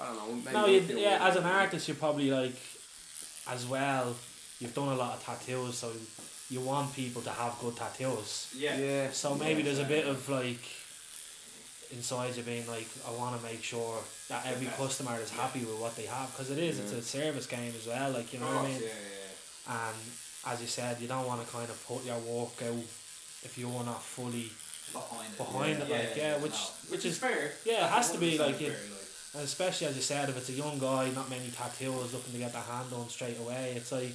[0.00, 0.34] I don't know.
[0.34, 1.22] Maybe No, you you, yeah, weird.
[1.30, 2.56] as an artist, you're probably like,
[3.46, 4.16] as well,
[4.58, 5.92] you've done a lot of tattoos, so
[6.48, 8.52] you want people to have good tattoos.
[8.56, 8.76] Yeah.
[8.78, 9.10] Yeah.
[9.10, 9.44] So yeah.
[9.44, 10.58] maybe there's a bit of like,
[11.92, 15.78] inside you being like, I want to make sure that every customer is happy with
[15.78, 18.46] what they have, because it is, it's a service game as well, like, you know
[18.46, 18.80] what I mean?
[18.80, 19.96] Yeah, yeah, And
[20.46, 22.88] as you said, you don't want to kind of put your work out
[23.44, 24.50] if you're not fully.
[24.92, 25.38] Behind it.
[25.38, 25.84] Behind yeah.
[25.84, 26.90] it, like, yeah, which- no.
[26.92, 27.52] which is- fair.
[27.64, 28.98] yeah, it has to be, 100% like, it- like.
[29.34, 32.38] And especially as you said, if it's a young guy, not many tattoos looking to
[32.38, 34.12] get their hand on straight away, it's like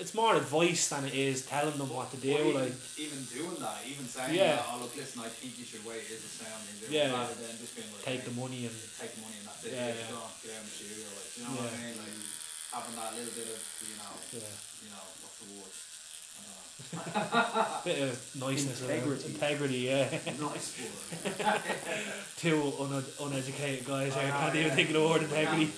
[0.00, 2.34] it's more advice than it is telling them what to do.
[2.34, 4.56] Well, even, like even doing that, even saying Yeah.
[4.56, 7.34] that, oh look, listen, I think you should wait is a sound and Yeah, rather
[7.34, 9.72] than just being like, take hey, the money and take the money and that's it.
[9.72, 10.12] Yeah, Yeah, yeah.
[10.12, 11.96] Go get out in the studio, like, you know what I mean?
[12.00, 12.16] Like
[12.76, 14.52] having that little bit of, you know, yeah,
[14.84, 15.74] you know, what's the word?
[17.84, 19.26] bit of niceness, and Integrity.
[19.32, 19.78] integrity.
[19.78, 20.08] Yeah,
[20.40, 21.60] nice word.
[22.36, 24.60] two un- uneducated guys here Oh, can't yeah.
[24.60, 25.72] even think of the word integrity.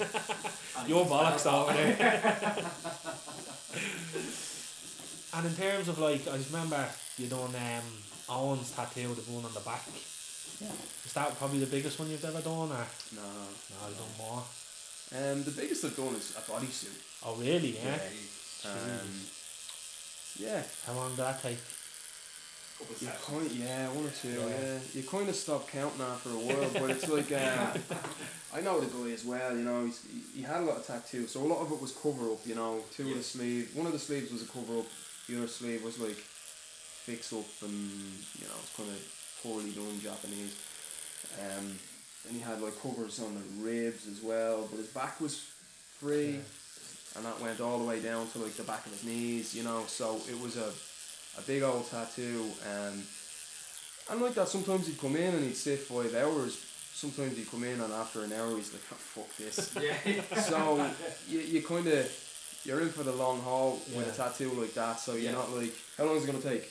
[0.87, 2.53] Your bollocks over there.
[5.39, 6.85] And in terms of like, I just remember
[7.17, 7.85] you done um,
[8.29, 9.83] Owen's tattoo, the one on the back.
[10.61, 10.69] Yeah.
[11.05, 13.23] Is that probably the biggest one you've ever done, or No.
[13.23, 14.43] no, you've done more?
[15.17, 16.99] Um, the biggest I've done is a bodysuit.
[17.25, 17.79] Oh really?
[17.83, 17.99] Yeah.
[18.67, 19.09] Um,
[20.39, 20.63] yeah.
[20.87, 21.59] How long did that take?
[22.79, 23.25] Couple of You sessions.
[23.25, 24.49] kind yeah, one or two, Yeah.
[24.49, 24.79] yeah.
[24.95, 27.75] You kind of stop counting after a while, but it's like, uh,
[28.57, 30.87] I know the guy as well, you know, he's, he, he had a lot of
[30.87, 33.75] tattoos, so a lot of it was cover up, you know, two of the sleeves,
[33.75, 34.87] one of the sleeves was a cover up,
[35.29, 37.91] the other sleeve was like fix up and,
[38.39, 40.57] you know, it's kind of poorly done Japanese.
[41.41, 41.79] Um,
[42.25, 45.39] then he had like covers on the ribs as well, but his back was
[45.99, 46.41] free
[47.17, 49.65] and that went all the way down to like the back of his knees, you
[49.65, 49.85] know.
[49.87, 50.71] So it was a,
[51.39, 53.03] a big old tattoo, and
[54.11, 54.49] and like that.
[54.49, 56.65] Sometimes he'd come in and he'd sit five hours.
[56.93, 60.41] Sometimes he'd come in and after an hour he's like, oh, "Fuck this." Yeah.
[60.41, 60.91] so
[61.29, 62.28] you, you kind of
[62.69, 65.01] you're in for the long haul with a tattoo like that.
[65.01, 65.33] So you're Yeah.
[65.33, 66.69] not like, how long is it gonna take?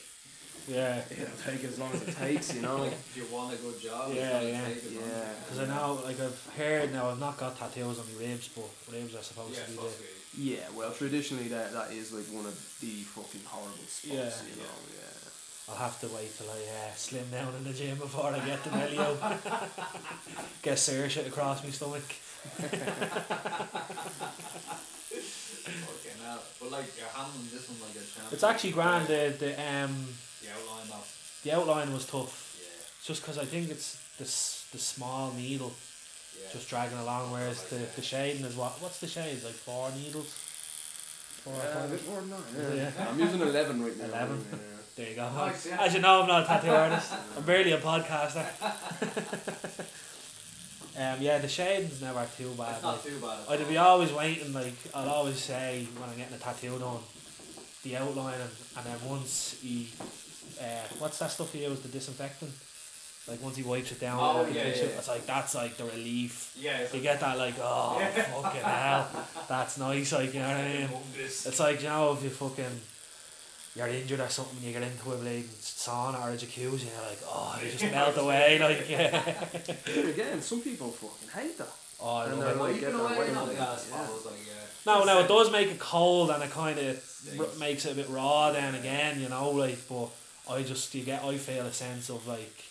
[0.68, 1.02] Yeah.
[1.10, 2.84] It'll take as long as it takes, you know.
[2.84, 4.66] if you want a good job, Yeah, it's yeah.
[4.68, 5.32] take as long Yeah.
[5.42, 8.68] Because I know, like I've heard now, I've not got tattoos on my ribs, but
[8.92, 10.04] ribs are supposed Yeah, to be supposed the.
[10.04, 10.42] to be.
[10.54, 14.30] Yeah, well, traditionally that that is like one of the fucking horrible spots, Yeah.
[14.48, 14.78] you know.
[14.94, 15.70] Yeah.
[15.70, 18.62] I'll have to wait till I uh, slim down in the gym before I get
[18.64, 19.18] the belly out.
[20.62, 22.04] get Sarah shit across my stomach.
[25.12, 26.42] Fucking hell.
[26.60, 28.32] But like you're handling this one like a champ.
[28.32, 29.06] It's actually grand.
[29.08, 29.94] The the um
[30.42, 31.04] The outline of
[31.44, 32.56] the outline was tough.
[32.60, 32.68] yeah,
[33.04, 35.72] Just because I think it's the s- the small needle
[36.38, 36.52] yeah.
[36.52, 38.72] just dragging along, whereas the, the shading is what?
[38.82, 39.42] What's the shade?
[39.44, 40.30] Like four needles.
[41.44, 41.90] Four or Yeah, a five?
[41.90, 42.90] bit more than that, Is it, yeah.
[42.98, 43.08] yeah?
[43.08, 44.04] I'm using 11 right now.
[44.04, 44.44] 11?
[44.50, 44.58] Yeah.
[44.96, 45.30] There you go.
[45.32, 45.80] Nice, yeah.
[45.84, 47.12] As you know, I'm not a tattoo artist.
[47.36, 48.46] I'm barely a podcaster.
[50.98, 52.74] um, yeah, the shading's never too bad.
[52.76, 53.38] It's Like, too bad.
[53.48, 56.98] I'd be always waiting, like, I'll always say when I'm getting a tattoo done,
[57.84, 59.88] the outline, and, and then once he,
[60.60, 60.64] uh,
[60.98, 62.50] what's that stuff he used, the disinfectant?
[63.28, 64.98] Like, once he wipes it down Oh, yeah, tissue, yeah.
[64.98, 66.56] it's like, that's like the relief.
[66.58, 67.98] Yeah, You get that, like, oh,
[68.42, 69.06] fucking hell,
[69.48, 70.88] that's nice, like, you know what I mean?
[71.18, 72.80] It's like, you know, if you fucking,
[73.78, 77.08] you're injured or something, you get into a bleeding sauna or a jacuzzi, and you're
[77.08, 79.22] like, oh, you just melt away, like, yeah.
[80.10, 81.68] Again, some people fucking hate that.
[82.00, 83.88] Oh, I And love they're like, get that away way on with the it, gas
[83.90, 84.00] yeah.
[84.00, 84.54] like yeah.
[84.86, 87.94] No, no, it does make it cold and it kind of r- makes it a
[87.96, 90.08] bit raw then again, you know, like, but
[90.50, 92.64] I just, you get, I feel a sense of like,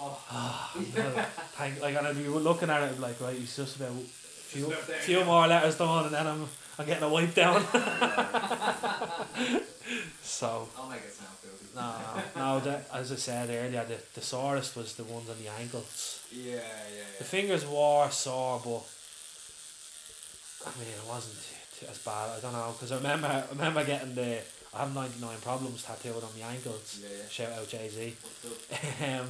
[0.00, 3.76] Oh, ah, well, thank, like, and I'd be looking at it like, right, it's just
[3.76, 6.48] about a few, few more letters done and then I'm,
[6.78, 7.62] I'm getting a wipe down.
[10.22, 11.66] so, I'll make it sound filthy.
[11.76, 11.94] no,
[12.36, 16.20] no, the, as I said earlier, the, the sorest was the ones on the ankles.
[16.32, 18.84] Yeah, yeah, The fingers were sore, but
[20.66, 21.38] I mean, it wasn't
[21.90, 22.30] as bad.
[22.36, 24.38] I don't know because I remember, I remember getting the
[24.74, 27.00] I have ninety nine problems tattooed on my ankles.
[27.02, 27.28] Yeah, yeah.
[27.28, 28.16] Shout out Jay Z.
[29.04, 29.28] Um,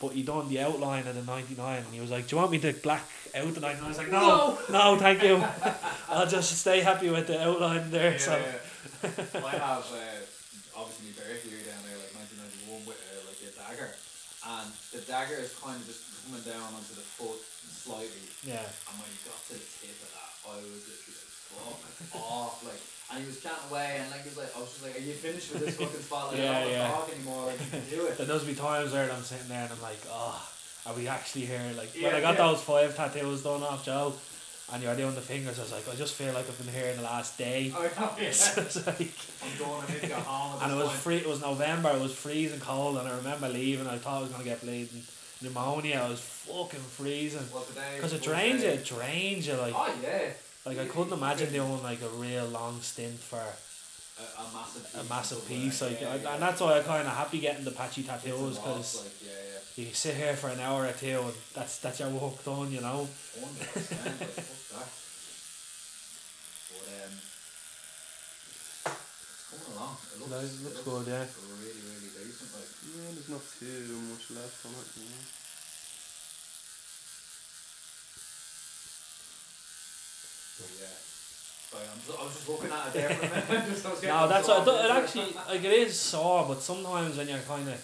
[0.00, 2.52] but he done the outline of the 99 and he was like, Do you want
[2.52, 3.02] me to black
[3.34, 3.84] out the 99?
[3.84, 5.42] I was like, No, no, thank you.
[6.08, 8.12] I'll just stay happy with the outline there.
[8.12, 9.08] Yeah, so yeah.
[9.44, 13.52] I have uh, obviously my birthday year down there, like 1991, with uh, like a
[13.56, 17.40] dagger, and the dagger is kind of just coming down onto the foot
[17.84, 18.64] slightly, Yeah.
[18.64, 21.32] and when he got to the tip of that, I was literally like,
[22.12, 22.80] fuck off, like,
[23.12, 25.04] and he was chatting away, and like he was like, I was just like, are
[25.04, 26.32] you finished with this fucking spot?
[26.32, 26.92] Like, Yeah, I don't yeah.
[26.92, 27.46] want to talk anymore.
[27.46, 28.18] Like, you can do it.
[28.18, 30.48] There does be times where I'm sitting there and I'm like, oh,
[30.86, 31.60] are we actually here?
[31.76, 32.46] Like when I got yeah.
[32.46, 34.14] those five tattoos done off Joe,
[34.72, 36.90] and you're doing the fingers, I was like, I just feel like I've been here
[36.90, 37.72] in the last day.
[37.76, 38.28] I know, yeah.
[38.28, 39.84] It's, it's like, I'm going.
[39.86, 40.60] I need to go home.
[40.62, 40.98] And it was point.
[41.00, 41.16] free.
[41.16, 41.90] It was November.
[41.90, 43.86] It was freezing cold, and I remember leaving.
[43.86, 45.02] I thought I was gonna get bleeding
[45.42, 46.00] pneumonia.
[46.04, 47.44] I was fucking freezing
[47.96, 48.70] because it drains you.
[48.70, 49.74] It drains you like.
[49.76, 50.30] Oh yeah.
[50.66, 54.84] Like I couldn't imagine doing like a real long stint for A, a massive.
[54.94, 55.80] a piece massive piece.
[55.82, 56.32] work, Like, yeah, I- yeah.
[56.34, 59.84] and that's why I kind of happy getting the patchy tattoos because like, yeah, yeah.
[59.84, 62.70] you sit here for an hour or two and that's that's your work done.
[62.72, 63.08] You know.
[63.40, 64.92] One percent, like.
[66.74, 67.12] But um,
[68.86, 69.96] it's coming along.
[70.12, 71.24] It looks, Nice, it looks good, yeah.
[71.60, 72.50] Really, really decent.
[72.56, 74.88] Like, Yeah, there's not too much left on it.
[74.96, 75.24] You know.
[80.58, 80.96] but yeah.
[81.74, 83.68] Sorry, I'm just, I was just looking at it there for a minute.
[83.74, 87.16] just, I was getting No, that's what, it, actually like it is sore, but sometimes
[87.16, 87.74] when you're kind of,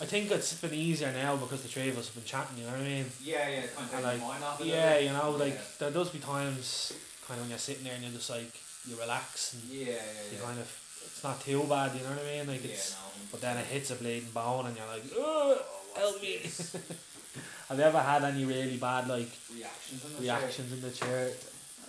[0.00, 2.58] I think it's been easier now because the three of us have been chatting.
[2.58, 3.06] You know what I mean?
[3.22, 5.60] Yeah, yeah, kind of like, mind off yeah, you know, like Yeah.
[5.78, 6.92] there does be times
[7.26, 8.52] kind of when you're sitting there and you're just like
[8.88, 9.92] you relax and Yeah, yeah,
[10.32, 10.44] you yeah.
[10.44, 10.68] kind of
[11.06, 11.94] it's not too bad.
[11.94, 12.46] You know what I mean?
[12.46, 12.98] Like yeah, it's, no,
[13.30, 15.58] but then it hits a bleeding bone and you're like, oh,
[15.96, 16.40] help me.
[17.68, 21.30] have you ever had any really bad like reactions in the reactions in the chair?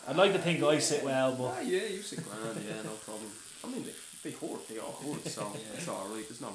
[0.07, 2.91] I'd like to think I sit well, Ah, but yeah, you sit grand, yeah, no
[3.03, 3.29] problem.
[3.63, 5.75] I mean, they, they hurt, they all hurt, so Yeah.
[5.77, 6.27] it's alright.
[6.27, 6.53] There's no,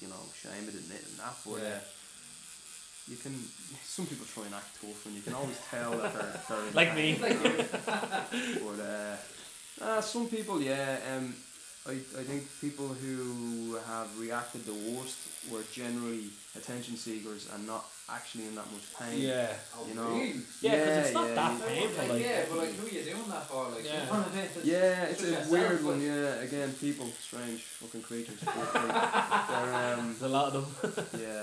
[0.00, 1.68] you know, shame in admitting that, but Yeah.
[1.76, 1.80] uh,
[3.08, 3.34] you can,
[3.84, 6.94] some people try and act tough and you can always tell that they're, they're Like
[6.96, 7.14] me.
[7.20, 9.16] but uh,
[9.84, 11.34] uh, some people, yeah, um,
[11.86, 15.18] I, I think people who have reacted the worst
[15.52, 19.18] were generally attention seekers and not actually in that much pain.
[19.20, 20.34] yeah, Oh, You know, really?
[20.62, 21.98] yeah, because it's not yeah, that you- painful.
[21.98, 23.68] Like, Like, yeah, but like, who are you doing that for?
[23.68, 23.92] Like, Yeah.
[23.92, 26.00] you know what It's- Yeah, it's a yourself, weird like- one.
[26.00, 28.38] Yeah, again, people, strange fucking creatures.
[28.44, 31.06] but they- they're, um, there's a lot of them.
[31.20, 31.42] yeah,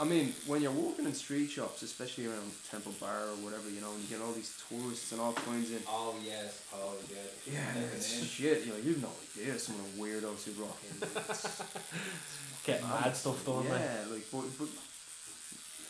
[0.00, 3.80] I mean, when you're walking in street shops, especially around Temple Bar or whatever, you
[3.80, 5.82] know, and you get all these tourists and all kinds in.
[5.86, 7.18] Oh yes, oh yeah.
[7.54, 8.24] Yeah, Taking it's in.
[8.26, 8.64] shit.
[8.66, 11.08] You know, you've no idea some of the weirdos who rock in.
[11.30, 13.68] It's Getting mad stuff done.
[13.70, 13.80] Like.
[13.80, 14.68] Yeah, like, but, but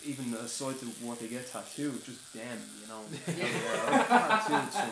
[0.05, 3.03] even aside to what they get tattooed, just them, you know.
[4.09, 4.91] tattooed some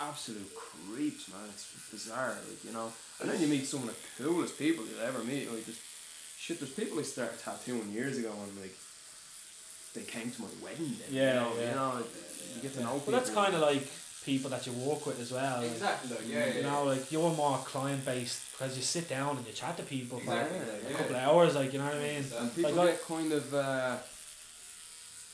[0.00, 1.40] absolute creeps, man.
[1.50, 2.92] It's bizarre, like, you know.
[3.20, 5.50] And then you meet some of the coolest people you'll ever meet.
[5.50, 5.80] Like, just
[6.38, 6.58] shit.
[6.60, 8.74] There's people I started tattooing years ago, and like,
[9.94, 10.96] they came to my wedding.
[10.98, 11.68] Then, Yeah, you know, yeah.
[11.70, 11.92] you know,
[12.56, 13.12] you get to know people.
[13.12, 13.86] But that's kind of like
[14.24, 15.62] people that you work with as well.
[15.62, 16.10] Exactly.
[16.10, 16.54] Though, yeah, yeah.
[16.56, 19.82] You know, like you're more client based because you sit down and you chat to
[19.84, 20.58] people for Exactly.
[20.58, 20.96] Yeah, a yeah.
[20.96, 22.24] couple of hours, like you know what I mean.
[22.38, 23.96] And people Like I- get kind of uh,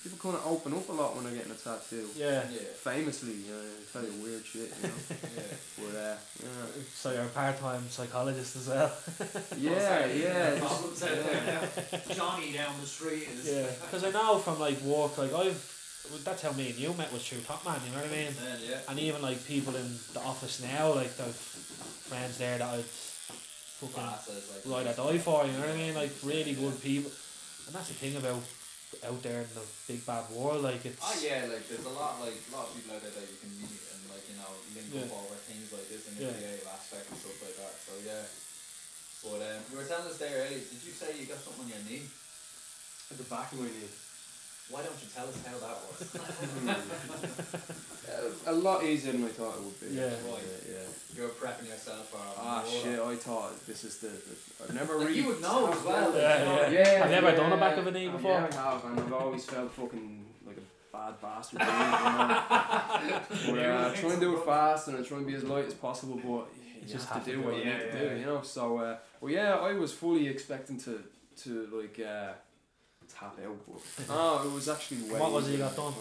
[0.03, 2.09] people kind of open up a lot when they're getting a tattoo.
[2.17, 2.43] Yeah.
[2.51, 2.61] Yeah.
[2.75, 4.95] Famously, you know, they tell you weird shit, you know.
[5.37, 5.57] yeah.
[5.79, 8.93] but uh, yeah, So you're a part time psychologist as well.
[9.59, 10.51] yeah, yeah.
[10.57, 12.15] just- Problems out there.
[12.17, 13.47] Johnny down the street is.
[13.53, 13.67] Yeah.
[13.83, 15.77] Because I know from like work, like I've
[16.25, 17.79] that's how me and you met was through Topman.
[17.87, 18.33] You know what I mean?
[18.43, 18.79] Then, yeah.
[18.89, 23.95] And even like people in the office now, like the friends there that I'd fucking
[23.95, 24.87] Classes, like.
[24.87, 25.47] ride or die for.
[25.47, 25.95] You know what I mean?
[25.95, 27.11] Like really good people.
[27.67, 28.43] And that's the thing about
[29.07, 30.63] out there in the big bad world.
[30.67, 33.15] Like it's Oh yeah, like there's a lot like a lot of people out there
[33.15, 35.07] that you can meet and like you know link Yeah.
[35.07, 36.35] up over things like this and the Yeah.
[36.35, 37.75] creative aspect and stuff like that.
[37.87, 38.25] So yeah.
[39.23, 40.59] But um, you were telling us there earlier.
[40.65, 42.09] Did you say you got something on your knee?
[43.13, 43.91] At the back of my knee.
[44.71, 45.99] Why don't you tell us how that was?
[48.47, 49.87] A lot easier than we thought it would be.
[49.95, 50.05] Yeah.
[50.05, 50.15] Right.
[50.25, 50.73] yeah.
[50.75, 51.17] yeah.
[51.17, 52.19] You're prepping yourself for.
[52.39, 52.83] Ah more.
[52.83, 52.99] shit!
[53.01, 54.09] I thought this is the.
[54.09, 55.19] the I've never Like, really.
[55.21, 56.11] you would know as well.
[56.11, 56.71] like, Yeah, you know, yeah.
[56.71, 56.99] Yeah.
[56.99, 58.31] Have you ever yeah, done a back of a knee before?
[58.33, 61.59] Yeah, I have, and I've always felt fucking like a bad bastard.
[61.59, 61.77] doing it,
[63.47, 63.63] you know?
[63.63, 65.67] but uh, I try and do it fast and I try and be as light
[65.67, 67.71] as possible, but you just just have have to to do do what it, you
[67.71, 68.43] yeah, need to do, you know.
[68.43, 71.03] So, uh, well, yeah, I was fully expecting to
[71.43, 72.33] to like uh,
[73.19, 75.19] tap out, but oh, it was actually way.
[75.21, 75.95] What was it you got done?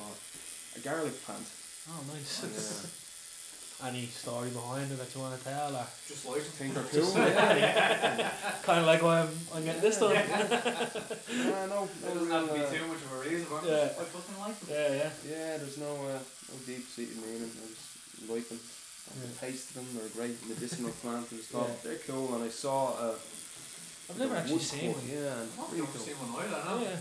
[0.75, 1.45] A garlic plant.
[1.89, 2.43] Oh, nice.
[2.43, 2.89] Yeah.
[3.81, 5.73] Any story behind it that you want to tell?
[5.73, 7.23] Or Just like Think they're Just- cool.
[7.23, 8.29] yeah.
[8.63, 10.17] kind of like why I'm, I'm getting this done.
[10.17, 13.47] Uh, no, It doesn't have to real, uh, be too much of a reason.
[13.49, 13.85] but Yeah.
[13.85, 14.69] I fucking like them.
[14.75, 15.09] yeah, yeah.
[15.31, 16.19] Yeah, there's no uh,
[16.51, 17.49] no deep seated meaning.
[17.55, 18.59] I just like them.
[18.59, 19.47] I Yeah.
[19.47, 19.85] taste them.
[19.95, 21.31] They're a great medicinal plant.
[21.31, 21.69] It was called.
[21.71, 21.79] Yeah.
[21.85, 22.93] They're cool, and I saw.
[22.99, 23.15] Uh,
[24.09, 25.01] I've never actually seen one.
[25.07, 26.81] Yeah, I've never seen one either, no.
[26.81, 26.99] yeah.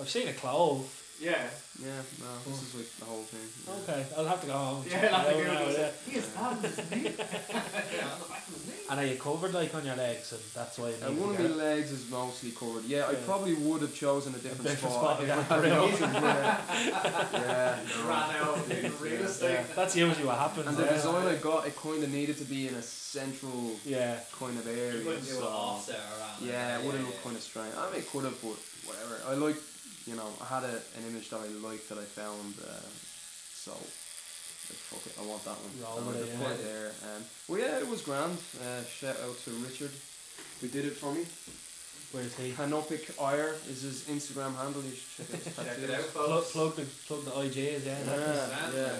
[0.00, 0.88] I've seen a clove.
[1.20, 1.48] Yeah.
[1.78, 3.40] Yeah, no, this is like the whole thing.
[3.44, 3.82] yeah.
[3.84, 4.82] Okay, I'll have to go home.
[4.82, 5.76] and Yeah, check like it the out now, Google yeah.
[5.76, 7.12] said, He is on his knee.
[7.96, 8.72] Yeah, on the back of his knee.
[8.88, 11.28] And are you covered like on your legs, and that's why you Uh, need one
[11.28, 12.84] to of get my legs is mostly covered.
[12.84, 13.18] Yeah, I Yeah.
[13.26, 15.16] probably would have chosen a different, different spot.
[15.18, 15.38] spot, if yeah.
[15.38, 16.60] I had the option, yeah.
[17.32, 17.78] yeah.
[17.92, 18.08] no.
[18.08, 19.26] Ran out in real Yeah.
[19.26, 19.52] estate.
[19.52, 20.66] Yeah, that's usually what happens.
[20.68, 20.92] And the yeah.
[20.96, 24.64] design I got, it kind of needed to be in a central Yeah, kind of
[24.66, 25.02] You area.
[25.04, 26.40] couldn't do so an offset around.
[26.40, 27.74] yeah, it would have yeah, looked kind of strange.
[27.76, 28.56] I mean, it could have, but
[28.88, 29.20] whatever.
[29.28, 29.56] I like,
[30.06, 32.86] you know, I had a, an image that I liked that I found, uh,
[33.54, 35.74] so like, fuck it, I want that one.
[35.82, 36.54] Roll And I it, just put yeah.
[36.54, 36.90] it there.
[37.10, 38.38] Um, well, yeah, it was grand.
[38.62, 39.90] Uh, shout out to Richard,
[40.60, 41.24] who did it for me.
[42.12, 42.52] where's he?
[42.52, 44.82] Canopic Ire is his Instagram handle.
[44.82, 46.52] You should check Check it out, Plug, folks.
[46.52, 47.98] plug the plug the IJs, yeah.
[47.98, 48.04] Yeah.
[48.06, 48.92] that- yeah.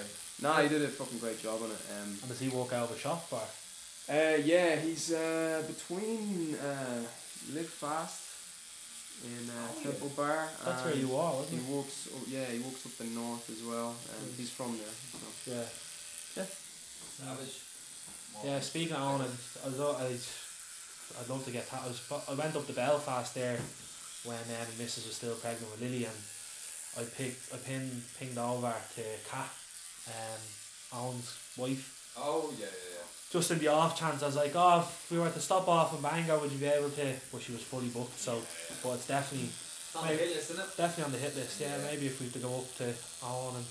[0.43, 1.81] Nah, he did a fucking great job on it.
[1.97, 3.41] Um, And does he walk out of a shop bar?
[4.09, 7.01] Uh, yeah, he's uh, between uh,
[7.55, 8.21] Live Fast
[9.25, 9.91] in uh, Oh, yeah.
[9.91, 10.49] Temple Bar.
[10.65, 11.75] That's where you are, He wasn't it?
[11.75, 12.09] works.
[12.15, 13.95] Up, yeah, he walks up the north as well.
[14.13, 14.37] And Mm.
[14.37, 14.95] he's from there.
[15.45, 15.53] So.
[16.37, 16.47] Yeah.
[17.19, 17.57] Savage.
[18.45, 19.33] Yeah, speaking of owning,
[19.65, 21.71] I was, I'd, I'd love to get.
[21.71, 21.83] that.
[21.85, 22.01] I was.
[22.29, 23.59] I went up to Belfast there
[24.25, 26.17] when um, Mrs was still pregnant with Lily, and
[26.99, 27.55] I picked.
[27.55, 29.49] I pin, pinged over to Kat,
[30.09, 30.43] um,
[31.01, 32.13] Owen's wife.
[32.19, 33.06] Oh, yeah, yeah, yeah.
[33.33, 35.93] Just in the off chance, I was like, oh, if we were to stop off
[35.95, 37.13] in Bangor, would you be able to?
[37.33, 38.41] But she was fully booked, so.
[38.83, 40.77] But it's definitely, It's on the hit list, isn't it?
[40.77, 41.61] definitely on the hit list.
[41.61, 41.85] Yeah, Yeah.
[41.91, 43.65] maybe if we had to go up to Owen and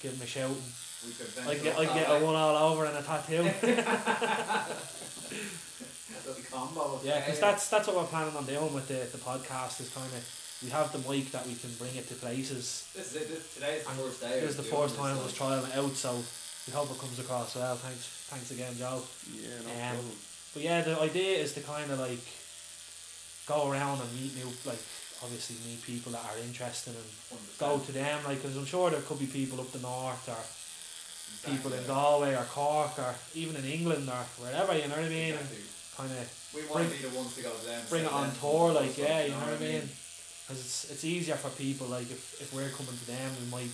[0.00, 0.72] give him a shout, and
[1.04, 3.42] We could I venture get, I that get a one all over and a tattoo.
[6.26, 7.00] Little combo.
[7.04, 9.80] Yeah, because that's that's what we're planning on doing with the, the podcast.
[9.80, 10.24] Is kind of
[10.64, 12.90] we have the mic that we can bring it to places.
[12.96, 13.28] This is it.
[13.28, 14.40] This, today's the And first day.
[14.40, 16.16] This is the first time I was trying it out, so
[16.66, 17.76] we hope it comes across well.
[17.76, 19.02] Thanks, thanks again, Joe.
[19.34, 20.16] Yeah, no Um, problem.
[20.54, 22.22] But yeah, the idea is to kind of like
[23.46, 24.78] go around and meet new, like
[25.22, 28.24] obviously meet people that are interested and go to them.
[28.24, 30.40] Like, because I'm sure there could be people up the north or
[31.50, 31.94] people in Exactly.
[31.94, 34.74] Galway or Cork or even in England or wherever.
[34.76, 35.34] You know what I mean?
[35.34, 35.64] Exactly.
[35.96, 37.82] kind of We want bring- to be the ones to go to them.
[37.88, 39.72] bring it on tour, like yeah, you know what I mean?
[39.86, 39.88] mean?
[40.46, 43.70] Because it's it's easier for people like if, if we're coming to them, we might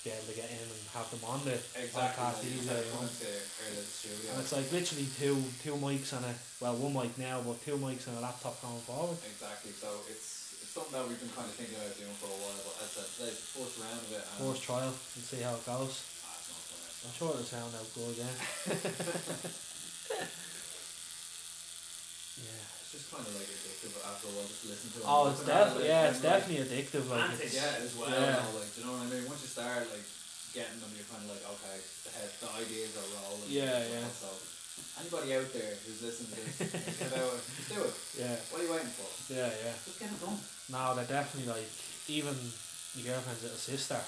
[0.00, 1.92] be able to get in and have them on the Exactly.
[1.92, 3.04] podcast like said, You know?
[3.04, 4.28] into early the studio.
[4.32, 6.32] And it's like literally two two mics and a
[6.64, 9.20] well one mic now, but two mics and a laptop going forward.
[9.28, 9.76] Exactly.
[9.76, 12.56] So it's, it's something that we've been kind of thinking about doing for a while.
[12.64, 14.24] But as I said, today's the first round of it.
[14.24, 15.94] And First trial and see how it goes.
[16.24, 16.32] Ah,
[17.04, 18.32] I'm sure it'll sound out good, yeah.
[22.48, 22.64] yeah.
[23.10, 25.10] It's kind of like addictive after a while just listen to it.
[25.10, 27.04] Oh, it's definitely yeah, it's and, like, definitely addictive.
[27.10, 28.06] Like and it's, get as well.
[28.06, 28.38] yeah.
[28.38, 29.24] know, like, do you know what I mean?
[29.26, 30.06] Once you start like
[30.54, 33.50] getting them, you're kind of like, okay, the head, the ideas are rolling.
[33.50, 34.06] Yeah, yeah.
[34.14, 34.30] So
[35.02, 36.70] anybody out there who's listening to this,
[37.02, 37.34] get out.
[37.66, 37.94] Do it.
[38.14, 39.10] yeah, What are you waiting for?
[39.26, 39.74] yeah, yeah.
[39.74, 40.38] Just get it done.
[40.70, 41.66] No, they're definitely like
[42.06, 42.38] even
[42.94, 43.98] my girlfriend's little sister.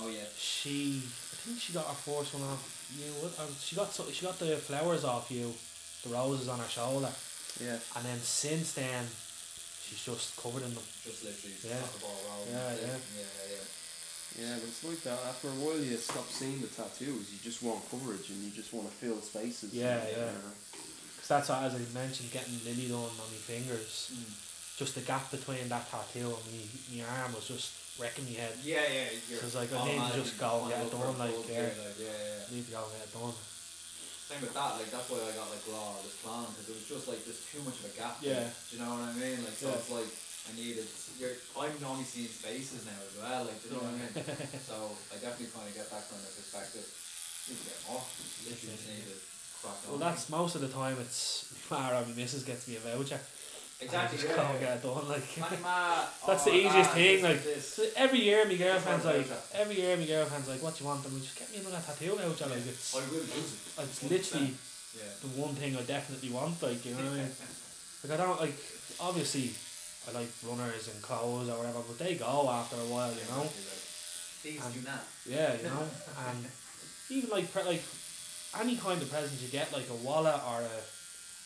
[0.00, 0.24] Oh yeah.
[0.40, 2.64] she I think she got her first one off
[2.96, 3.12] you
[3.60, 5.52] she got so, she got the flowers off you
[6.02, 7.12] the roses on her shoulder
[7.60, 7.76] Yeah.
[7.96, 9.04] and then since then
[9.84, 11.80] she's just covered in them Just literally Yeah.
[11.80, 12.52] got the ball rolling.
[12.54, 12.98] Yeah, yeah.
[13.18, 13.66] Yeah, yeah.
[14.32, 15.20] Yeah, but it's like that.
[15.28, 17.28] After a while, you stop seeing the tattoos.
[17.28, 19.74] You just want coverage, and you just want to fill spaces.
[19.74, 20.32] Yeah, you yeah.
[21.12, 24.32] because that's what, as I mentioned getting lily done on my fingers Mm.
[24.78, 26.64] just the gap between that tattoo and me
[26.96, 29.06] my arm was just wrecking my head Yeah, yeah.
[29.28, 31.62] You're like, I need to just go and get it done, like, yeah.
[31.62, 32.48] like, yeah, yeah.
[32.48, 33.36] I need to go and get it done
[34.32, 36.88] Same with that, like that's why I got like raw this plan because it was
[36.88, 38.16] just like there's too much of a gap.
[38.24, 38.48] Yeah.
[38.48, 39.44] Do you know what I mean?
[39.44, 39.76] Like so Yeah.
[39.76, 40.08] it's like
[40.48, 40.88] I needed.
[41.20, 43.44] You're, I'm only seeing spaces now as well.
[43.44, 44.12] Like do you know what I mean?
[44.72, 46.88] So I definitely kind of get that kind of perspective.
[47.52, 48.00] Need to get more.
[48.48, 49.16] Literally just need to
[49.60, 49.88] crack on.
[49.92, 53.20] well that's most of the time it's far out missus gets me a voucher
[53.84, 54.18] exactly.
[54.18, 56.90] I just yeah, go and get it done like Money ma, That's oh, the easiest
[56.90, 57.40] that, thing, like.
[57.60, 60.88] So every year my girlfriend's Just like, every year my girlfriend's like, what do you
[60.90, 61.04] want?
[61.04, 62.46] And we just get me another tattoo voucher.
[62.48, 63.82] Like it's, I will use it.
[63.82, 64.50] it's literally
[64.96, 65.12] Yeah.
[65.22, 66.62] the one thing I definitely want.
[66.62, 67.32] Like you know what I mean?
[68.02, 68.58] Like I don't like.
[68.98, 69.54] Obviously,
[70.08, 73.46] I like runners and clothes or whatever, but they go after a while, you know.
[74.42, 75.04] These And- do not.
[75.24, 75.86] Yeah, you know.
[76.26, 76.46] And
[77.14, 77.82] even like pre- like
[78.60, 80.78] any kind of present you get, like a wallet or a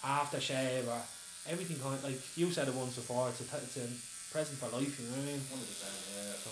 [0.06, 1.00] aftershave or
[1.48, 1.98] everything kind.
[2.02, 3.86] Like you said it once before, it's a t- it's a
[4.32, 4.94] present for life.
[4.98, 5.42] You know what I mean?
[5.50, 5.96] Hundred percent.
[6.14, 6.34] Yeah.
[6.42, 6.50] So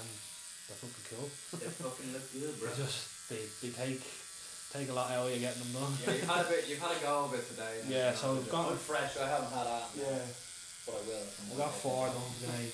[0.00, 0.08] and
[0.68, 1.28] they're fucking cool.
[1.62, 2.68] They fucking look good, bro.
[2.70, 2.98] They just
[3.30, 4.02] they, they take
[4.74, 5.92] take a lot out of you getting them done.
[6.04, 6.62] Yeah, you've had a bit.
[6.68, 7.74] You've had a go of it today.
[7.88, 9.16] Yeah, so we've got- I'm fresh.
[9.16, 9.86] I haven't had that.
[9.96, 10.20] Yeah.
[10.86, 11.26] But I will.
[11.50, 12.66] We got four done today.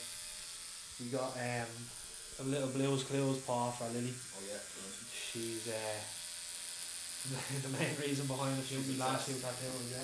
[1.00, 1.72] We got um
[2.40, 4.12] a little Blue's Clues paw for Lily.
[4.36, 4.60] Oh yeah.
[5.12, 6.00] She's uh
[7.62, 8.66] the main reason behind of
[8.98, 10.02] my last few tattoos, yeah.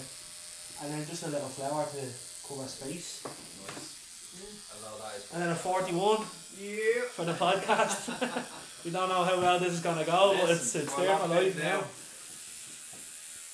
[0.83, 2.03] And then just a little flower to
[2.47, 3.23] cover space.
[3.25, 4.71] Nice.
[4.75, 5.27] Although that is.
[5.35, 6.23] And then a 41
[6.59, 7.09] Yeah.
[7.11, 8.09] for the podcast.
[8.85, 11.17] we don't know how well this is going to go, but it's, it's we're there
[11.19, 11.83] for locked life in now.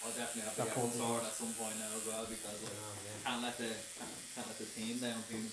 [0.04, 2.24] I'll definitely have to That get poor one sorted at some point now as well
[2.28, 5.22] because like, can't let the can't, can't let the team down.
[5.32, 5.48] Team.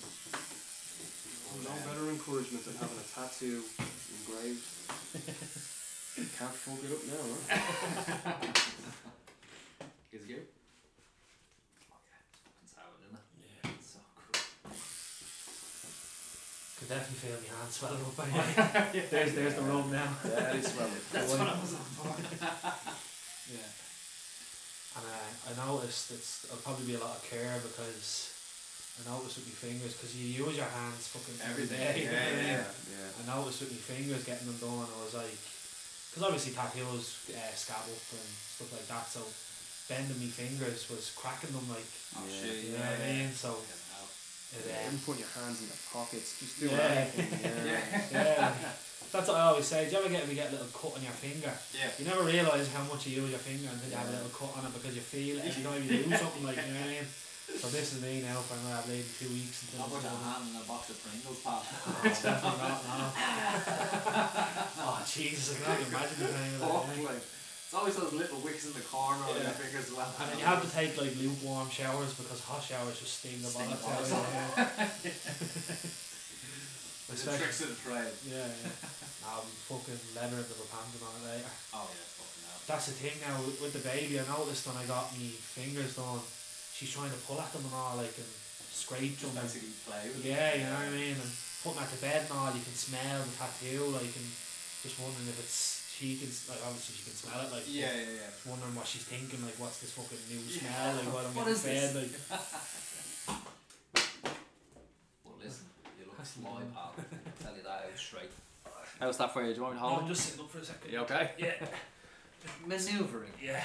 [1.64, 3.64] No better encouragement than having a tattoo
[4.20, 4.64] engraved.
[6.12, 8.36] Can't fuck it up now, huh?
[10.12, 10.36] Is you?
[10.36, 13.24] Okay, fucking sour, isn't it?
[13.40, 13.72] Yeah.
[13.80, 14.36] So cool.
[16.78, 19.06] Could definitely feel my hands swelling up anyway.
[19.10, 20.12] there's, there's the rub now.
[20.28, 20.90] Yeah, it's well.
[21.12, 22.12] That's what I was on for.
[23.52, 23.68] Yeah.
[24.96, 28.32] And uh, I noticed it's it'll probably be a lot of care because
[29.00, 31.80] I noticed with my fingers because you use your hands fucking every Every day.
[31.80, 32.92] day, you know yeah, what I?
[32.92, 33.20] Yeah, yeah.
[33.20, 35.36] I noticed with my fingers getting them done, I was like,
[36.12, 39.24] because obviously tattoos uh, scab up and stuff like that, so
[39.90, 42.36] bending my fingers was cracking them like, Oh Yeah.
[42.36, 43.28] shit, you yeah, know what I mean?
[43.32, 43.48] So
[44.52, 44.76] Fucking hell.
[44.76, 47.08] it, Yeah, even put your hands in your pockets, just do Yeah.
[47.08, 47.28] anything.
[47.40, 47.80] Yeah.
[48.12, 48.52] Yeah.
[48.52, 48.72] yeah,
[49.12, 49.84] that's what I always say.
[49.86, 51.52] Do you ever get if you get a little cut on your finger?
[51.76, 51.88] Yeah.
[51.98, 54.52] You never realise how much you use your finger until you have a little cut
[54.56, 56.92] on it because you feel it every time you do something like, you know what
[56.92, 57.08] I mean?
[57.52, 60.16] So this is me now for another maybe two weeks until I'll put it's your
[60.16, 60.24] done.
[60.24, 61.60] hand in a box of Pringles, pal.
[61.60, 63.06] Oh, definitely not, no.
[64.88, 66.70] oh, Jesus, I can't imagine the time of that.
[66.72, 67.20] Oh, like,
[67.72, 69.48] It's always those little wicks in the corner Yeah.
[69.48, 69.88] your fingers.
[69.96, 73.64] And you have to take like lukewarm showers because hot showers just steam the the
[73.64, 74.20] out of bollocks you.
[77.16, 78.12] the tricks of the trade.
[78.28, 78.76] Yeah, yeah.
[79.24, 81.48] Now I'm fucking leather of a panting on it later.
[81.72, 82.60] Oh yeah, fucking hell.
[82.68, 84.20] That's the thing now with, with the baby.
[84.20, 86.20] I noticed when I got me fingers done,
[86.76, 88.28] she's trying to pull at them and all, like and
[88.68, 89.32] scrape them.
[89.32, 90.60] and- basically play with Yeah, it.
[90.60, 91.16] you know what I mean.
[91.16, 91.32] And
[91.64, 94.28] put them at the bed and all, you can smell the tattoo, like, and
[94.84, 97.62] just wondering if it's she can like obviously she can smell it, like.
[97.70, 98.30] Yeah, yeah, yeah.
[98.34, 100.58] Just wondering what she's thinking, like, what's this fucking new Yeah.
[100.58, 102.02] smell, like, what I'm What getting is fed, this?
[102.02, 102.12] like.
[105.22, 105.66] Well, listen,
[105.98, 106.90] you look That's fly, the- pal.
[106.98, 108.30] I'll tell you that out straight.
[108.98, 109.54] How's that for you?
[109.54, 110.14] Do you want me to No, hold I'm it?
[110.14, 110.90] just sitting up for a second.
[110.92, 111.30] You okay?
[111.38, 111.54] Yeah.
[112.66, 113.34] Maneuvering.
[113.42, 113.62] Yeah.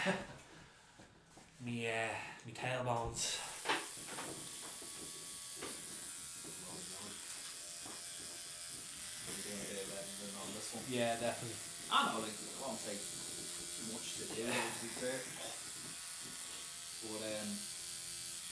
[1.66, 2.14] me, uh,
[2.46, 3.38] me tailbones.
[10.90, 11.67] Yeah, definitely.
[11.92, 14.52] I know, like, it won't take too much to do, Yeah.
[14.52, 15.20] to be fair.
[17.04, 17.58] But, um,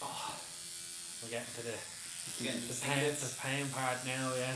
[0.01, 0.35] Oh,
[1.23, 1.77] we're getting to the
[2.43, 4.33] getting to the see pain, the pain part now.
[4.35, 4.53] Yeah.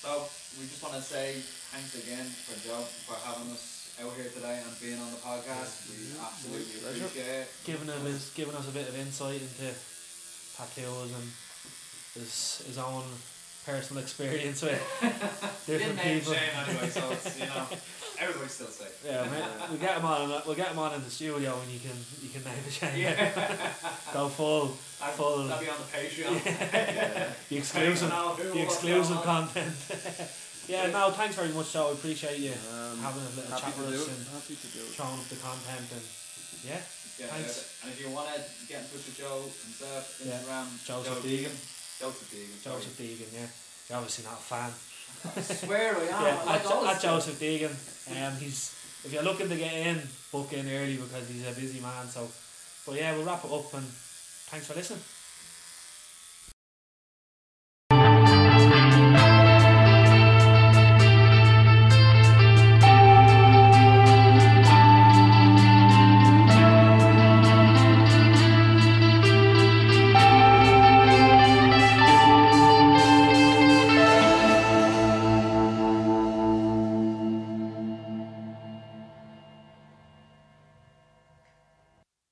[0.00, 0.28] So,
[0.58, 1.42] we just want to say
[1.72, 5.88] thanks again for Joe for having us out here today and being on the podcast.
[5.90, 7.04] We absolutely pleasure.
[7.04, 7.48] appreciate it.
[7.64, 9.74] Giving him his, giving us a bit of insight into
[10.56, 11.26] tattoos and
[12.14, 13.04] his his own
[13.66, 14.80] personal experience with
[15.66, 16.32] different Didn't name people.
[16.34, 17.66] Shane anyway, so it's, you know,
[18.18, 19.04] everybody's still safe.
[19.04, 20.42] Yeah, man, we'll get him on.
[20.46, 22.96] We'll get him on in the studio, and you can you can name a shame.
[22.98, 23.72] Yeah.
[24.14, 25.44] Go full, That'd, full.
[25.46, 27.32] that'd be on the Patreon.
[27.50, 29.74] the exclusive, Now, who the exclusive content.
[30.68, 33.74] Yeah, no, thanks very much, so I appreciate you Um, having a little happy chat
[33.74, 34.16] to with do us it.
[34.16, 34.92] and Happy to do it.
[34.94, 36.04] showing up the content and
[36.64, 36.80] yeah,
[37.18, 37.52] Yeah, Thanks.
[37.56, 37.82] yeah.
[37.84, 40.38] And if you want to get in touch with Joe himself, Yeah.
[40.40, 41.54] Instagram, Joseph Joe Deegan.
[42.00, 42.56] Joseph Deegan.
[42.64, 42.76] sorry.
[42.80, 43.30] Joseph Deegan.
[43.34, 43.48] Yeah,
[43.88, 44.70] you're obviously not a fan.
[45.36, 46.06] I swear I am.
[46.08, 47.74] yeah, I like at, all at this Joseph Deegan.
[48.14, 48.72] Um, he's
[49.04, 50.00] if you're looking to get in,
[50.32, 52.06] book in early because he's a busy man.
[52.08, 52.28] So,
[52.86, 53.84] but yeah, we'll wrap it up and
[54.52, 55.00] thanks for listening.